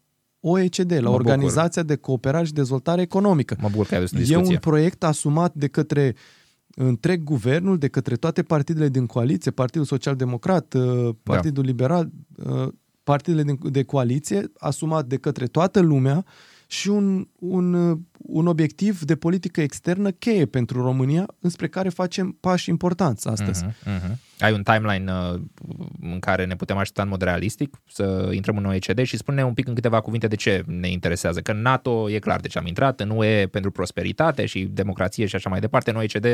[0.41, 1.97] OECD, la mă Organizația bucur.
[1.97, 3.57] de Cooperare și Dezvoltare Economică.
[3.61, 6.15] Mă bucur că ai adus E un proiect asumat de către
[6.75, 11.69] întreg guvernul, de către toate partidele din coaliție, Partidul Social Democrat, uh, Partidul da.
[11.69, 12.69] Liberal, uh,
[13.07, 16.25] partidele de, de coaliție, asumat de către toată lumea
[16.67, 22.71] și un, un, un obiectiv de politică externă cheie pentru România, înspre care facem pași
[22.71, 23.65] importanți astăzi.
[23.65, 24.17] Uh-huh, uh-huh.
[24.39, 25.41] Ai un timeline uh,
[26.01, 29.55] în care ne putem aștepta în mod realistic să intrăm în OECD și spune un
[29.55, 31.41] pic în câteva cuvinte de ce ne interesează.
[31.41, 35.27] Că în NATO e clar de ce am intrat, în UE pentru prosperitate și democrație
[35.27, 35.91] și așa mai departe.
[35.91, 36.25] În OECD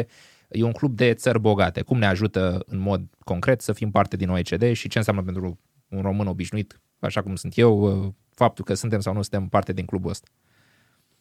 [0.48, 1.82] e un club de țări bogate.
[1.82, 5.58] Cum ne ajută în mod concret să fim parte din OECD și ce înseamnă pentru
[5.92, 9.72] un român obișnuit, așa cum sunt eu, uh, faptul că suntem sau nu suntem parte
[9.72, 10.28] din clubul ăsta?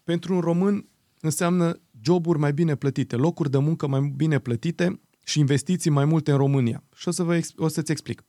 [0.04, 0.90] Pentru un român
[1.20, 6.32] înseamnă joburi mai bine plătite, locuri de muncă mai bine plătite și investiții mai multe
[6.32, 6.84] în România.
[6.96, 8.24] Și o, să vă, o să-ți explic.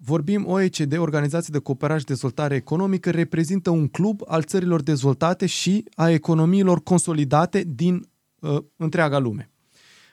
[0.00, 5.84] Vorbim OECD, Organizație de Cooperare și Dezvoltare Economică, reprezintă un club al țărilor dezvoltate și
[5.94, 9.50] a economiilor consolidate din uh, întreaga lume.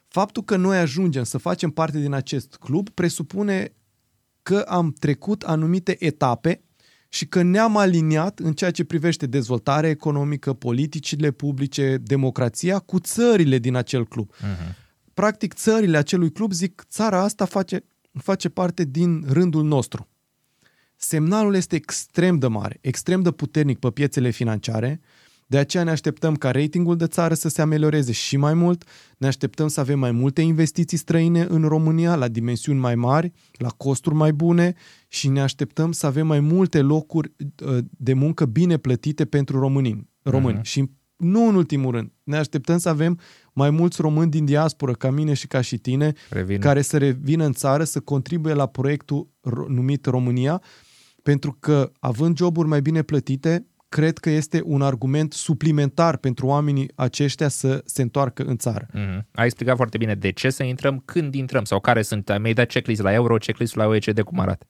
[0.07, 3.73] Faptul că noi ajungem să facem parte din acest club presupune
[4.43, 6.61] că am trecut anumite etape
[7.09, 13.57] și că ne-am aliniat în ceea ce privește dezvoltarea economică, politicile publice, democrația cu țările
[13.57, 14.33] din acel club.
[14.33, 14.75] Uh-huh.
[15.13, 20.07] Practic, țările acelui club zic, țara asta face, face parte din rândul nostru.
[20.95, 25.01] Semnalul este extrem de mare, extrem de puternic pe piețele financiare,
[25.51, 28.83] de aceea ne așteptăm ca ratingul de țară să se amelioreze și mai mult,
[29.17, 33.69] ne așteptăm să avem mai multe investiții străine în România, la dimensiuni mai mari, la
[33.69, 34.73] costuri mai bune
[35.07, 37.31] și ne așteptăm să avem mai multe locuri
[37.65, 40.09] uh, de muncă bine plătite pentru români.
[40.21, 40.59] români.
[40.59, 40.61] Uh-huh.
[40.61, 43.19] Și nu în ultimul rând, ne așteptăm să avem
[43.53, 46.59] mai mulți români din diasporă, ca mine și ca și tine, Revin.
[46.59, 49.27] care să revină în țară, să contribuie la proiectul
[49.67, 50.61] numit România,
[51.23, 56.91] pentru că având joburi mai bine plătite, cred că este un argument suplimentar pentru oamenii
[56.95, 58.85] aceștia să se întoarcă în țară.
[58.85, 59.31] Mm-hmm.
[59.31, 62.37] Ai explicat foarte bine de ce să intrăm, când intrăm sau care sunt.
[62.39, 64.65] Mi-ai dat checklist la euro, checklist la OECD, cum arată?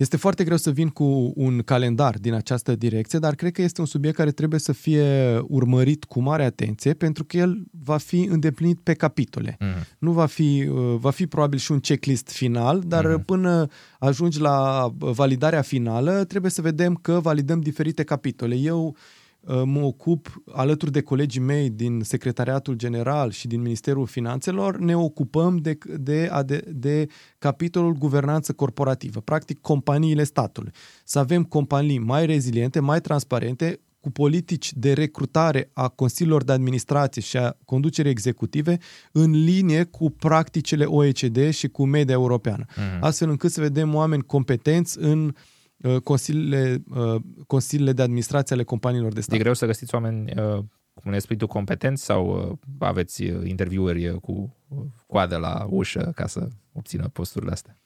[0.00, 3.80] Este foarte greu să vin cu un calendar din această direcție, dar cred că este
[3.80, 8.20] un subiect care trebuie să fie urmărit cu mare atenție, pentru că el va fi
[8.20, 9.56] îndeplinit pe capitole.
[9.60, 9.66] Mm.
[9.98, 13.22] Nu va fi, uh, va fi probabil și un checklist final, dar mm.
[13.22, 13.66] până
[13.98, 18.54] ajungi la validarea finală, trebuie să vedem că validăm diferite capitole.
[18.54, 19.19] Eu Uh,
[19.64, 25.56] mă ocup alături de colegii mei din Secretariatul General și din Ministerul Finanțelor, ne ocupăm
[25.56, 27.06] de, de, de, de
[27.38, 30.72] capitolul guvernanță corporativă, practic companiile statului.
[31.04, 37.22] Să avem companii mai reziliente, mai transparente, cu politici de recrutare a consiliilor de administrație
[37.22, 38.78] și a conducerii executive
[39.12, 42.64] în linie cu practicile OECD și cu media europeană.
[42.76, 43.02] Mm.
[43.02, 45.59] Astfel încât să vedem oameni competenți în uh, Uh,
[46.02, 49.34] consiliile, uh, consiliile de administrație ale companiilor de stat.
[49.34, 54.56] E greu să găsiți oameni, uh, cum ne spui tu, competenți sau aveți interviuri cu
[55.06, 57.78] coadă la ușă ca să obțină posturile astea?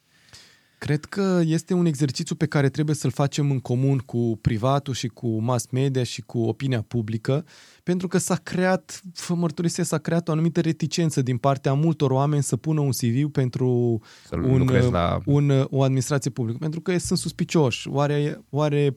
[0.85, 5.09] Cred că este un exercițiu pe care trebuie să-l facem în comun cu privatul și
[5.09, 7.45] cu mass media și cu opinia publică,
[7.83, 12.43] pentru că s-a creat, vă mărturisesc, s-a creat o anumită reticență din partea multor oameni
[12.43, 14.01] să pună un CV pentru
[14.31, 15.21] un, la...
[15.25, 17.89] un, o administrație publică, pentru că sunt suspicioși.
[17.89, 18.97] Oare, oare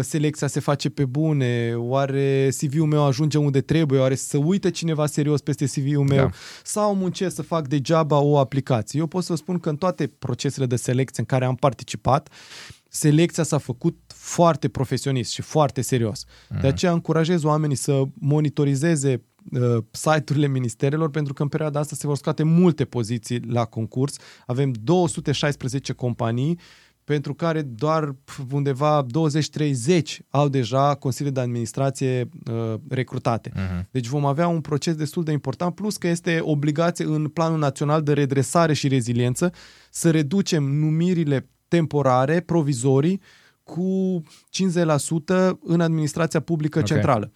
[0.00, 5.06] selecția se face pe bune, oare CV-ul meu ajunge unde trebuie, oare să uite cineva
[5.06, 6.30] serios peste CV-ul meu da.
[6.62, 9.00] sau muncesc să fac degeaba o aplicație.
[9.00, 12.28] Eu pot să spun că în toate procesele de selecție în care am participat,
[12.88, 16.24] selecția s-a făcut foarte profesionist și foarte serios.
[16.48, 16.58] Mm.
[16.60, 19.22] De aceea încurajez oamenii să monitorizeze
[19.52, 24.16] uh, site-urile ministerelor pentru că în perioada asta se vor scoate multe poziții la concurs.
[24.46, 26.58] Avem 216 companii
[27.06, 28.14] pentru care doar
[28.52, 33.50] undeva 20-30 au deja consilii de administrație uh, recrutate.
[33.50, 33.90] Uh-huh.
[33.90, 38.02] Deci vom avea un proces destul de important, plus că este obligație în Planul Național
[38.02, 39.52] de Redresare și Reziliență
[39.90, 43.20] să reducem numirile temporare, provizorii,
[43.62, 46.90] cu 50% în administrația publică okay.
[46.90, 47.32] centrală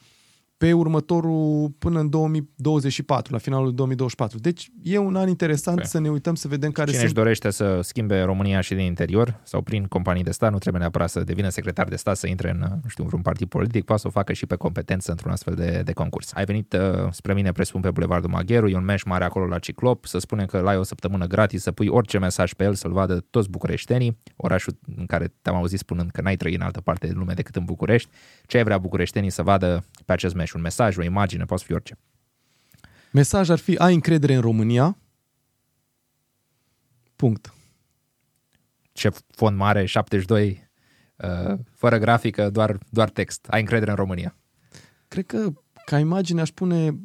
[0.60, 4.38] pe următorul până în 2024, la finalul 2024.
[4.38, 5.90] Deci e un an interesant okay.
[5.90, 7.10] să ne uităm să vedem care Cine sunt...
[7.10, 10.80] își dorește să schimbe România și din interior sau prin companii de stat, nu trebuie
[10.80, 14.00] neapărat să devină secretar de stat, să intre în, nu știu, vreun partid politic, poate
[14.00, 16.32] să o facă și pe competență într-un astfel de, de concurs.
[16.34, 19.58] Ai venit uh, spre mine, presupun, pe Bulevardul Magheru, e un meș mare acolo la
[19.58, 22.92] Ciclop, să spunem că la o săptămână gratis, să pui orice mesaj pe el, să-l
[22.92, 27.06] vadă toți bucureștenii, orașul în care te-am auzit spunând că n-ai trăit în altă parte
[27.06, 28.08] de lume decât în București,
[28.46, 30.49] ce ai vrea bucureștenii să vadă pe acest meș?
[30.52, 31.98] Un mesaj, o imagine, poate fi orice.
[33.12, 34.98] Mesaj ar fi, ai încredere în România?
[37.16, 37.54] Punct.
[38.92, 40.70] Ce fond mare, 72,
[41.16, 43.46] uh, fără grafică, doar, doar text.
[43.50, 44.36] Ai încredere în România?
[45.08, 45.52] Cred că
[45.84, 46.98] ca imagine aș pune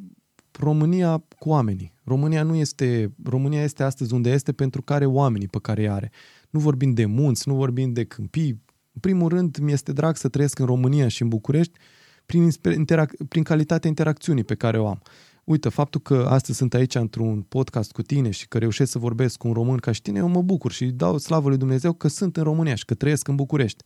[0.51, 1.93] România cu oamenii.
[2.03, 6.11] România nu este, România este astăzi unde este pentru care oamenii pe care are.
[6.49, 8.63] Nu vorbim de munți, nu vorbim de câmpii.
[8.93, 11.80] În primul rând, mi este drag să trăiesc în România și în București
[12.26, 15.02] prin, interac- prin calitatea interacțiunii pe care o am.
[15.43, 19.38] Uite, faptul că astăzi sunt aici într-un podcast cu tine și că reușesc să vorbesc
[19.38, 22.07] cu un român ca și tine, eu mă bucur și dau slavă lui Dumnezeu că
[22.07, 23.84] sunt în România și că trăiesc în București.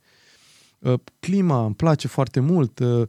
[0.78, 2.78] Uh, clima îmi place foarte mult.
[2.78, 3.08] Uh,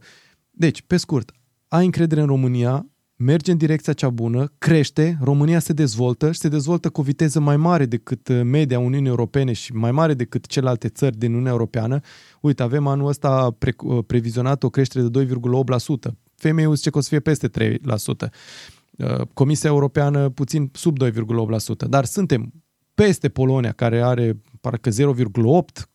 [0.50, 1.32] deci, pe scurt,
[1.68, 2.86] ai încredere în România,
[3.24, 7.40] merge în direcția cea bună, crește, România se dezvoltă și se dezvoltă cu o viteză
[7.40, 11.52] mai mare decât uh, media Uniunii Europene și mai mare decât celelalte țări din Uniunea
[11.52, 12.00] Europeană.
[12.40, 16.12] Uite, avem anul ăsta pre- uh, previzionat o creștere de 2,8%.
[16.34, 18.30] FMI zice că o să fie peste 3%.
[18.96, 22.52] Uh, Comisia Europeană puțin sub 2,8%, dar suntem
[22.94, 25.86] peste Polonia, care are parcă 0,8%,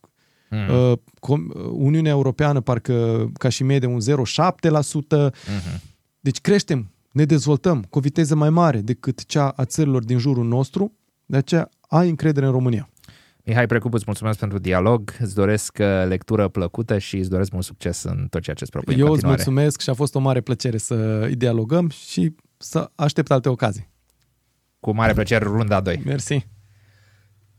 [0.50, 1.02] Mm.
[1.72, 5.30] Uniunea Europeană parcă ca și medie un 0,7%.
[5.30, 5.82] Mm-hmm.
[6.20, 10.46] Deci creștem ne dezvoltăm cu o viteză mai mare decât cea a țărilor din jurul
[10.46, 10.94] nostru,
[11.26, 12.90] de aceea ai încredere în România.
[13.44, 17.64] Mihai Precup, îți mulțumesc pentru dialog, îți doresc uh, lectură plăcută și îți doresc mult
[17.64, 20.42] succes în tot ceea ce îți propui Eu îți mulțumesc și a fost o mare
[20.42, 23.90] plăcere să dialogăm și să aștept alte ocazii.
[24.80, 26.02] Cu mare plăcere, runda 2.
[26.06, 26.48] Mersi.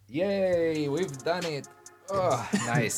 [0.06, 1.64] Yay, we've done it.
[2.08, 2.94] Oh, nice.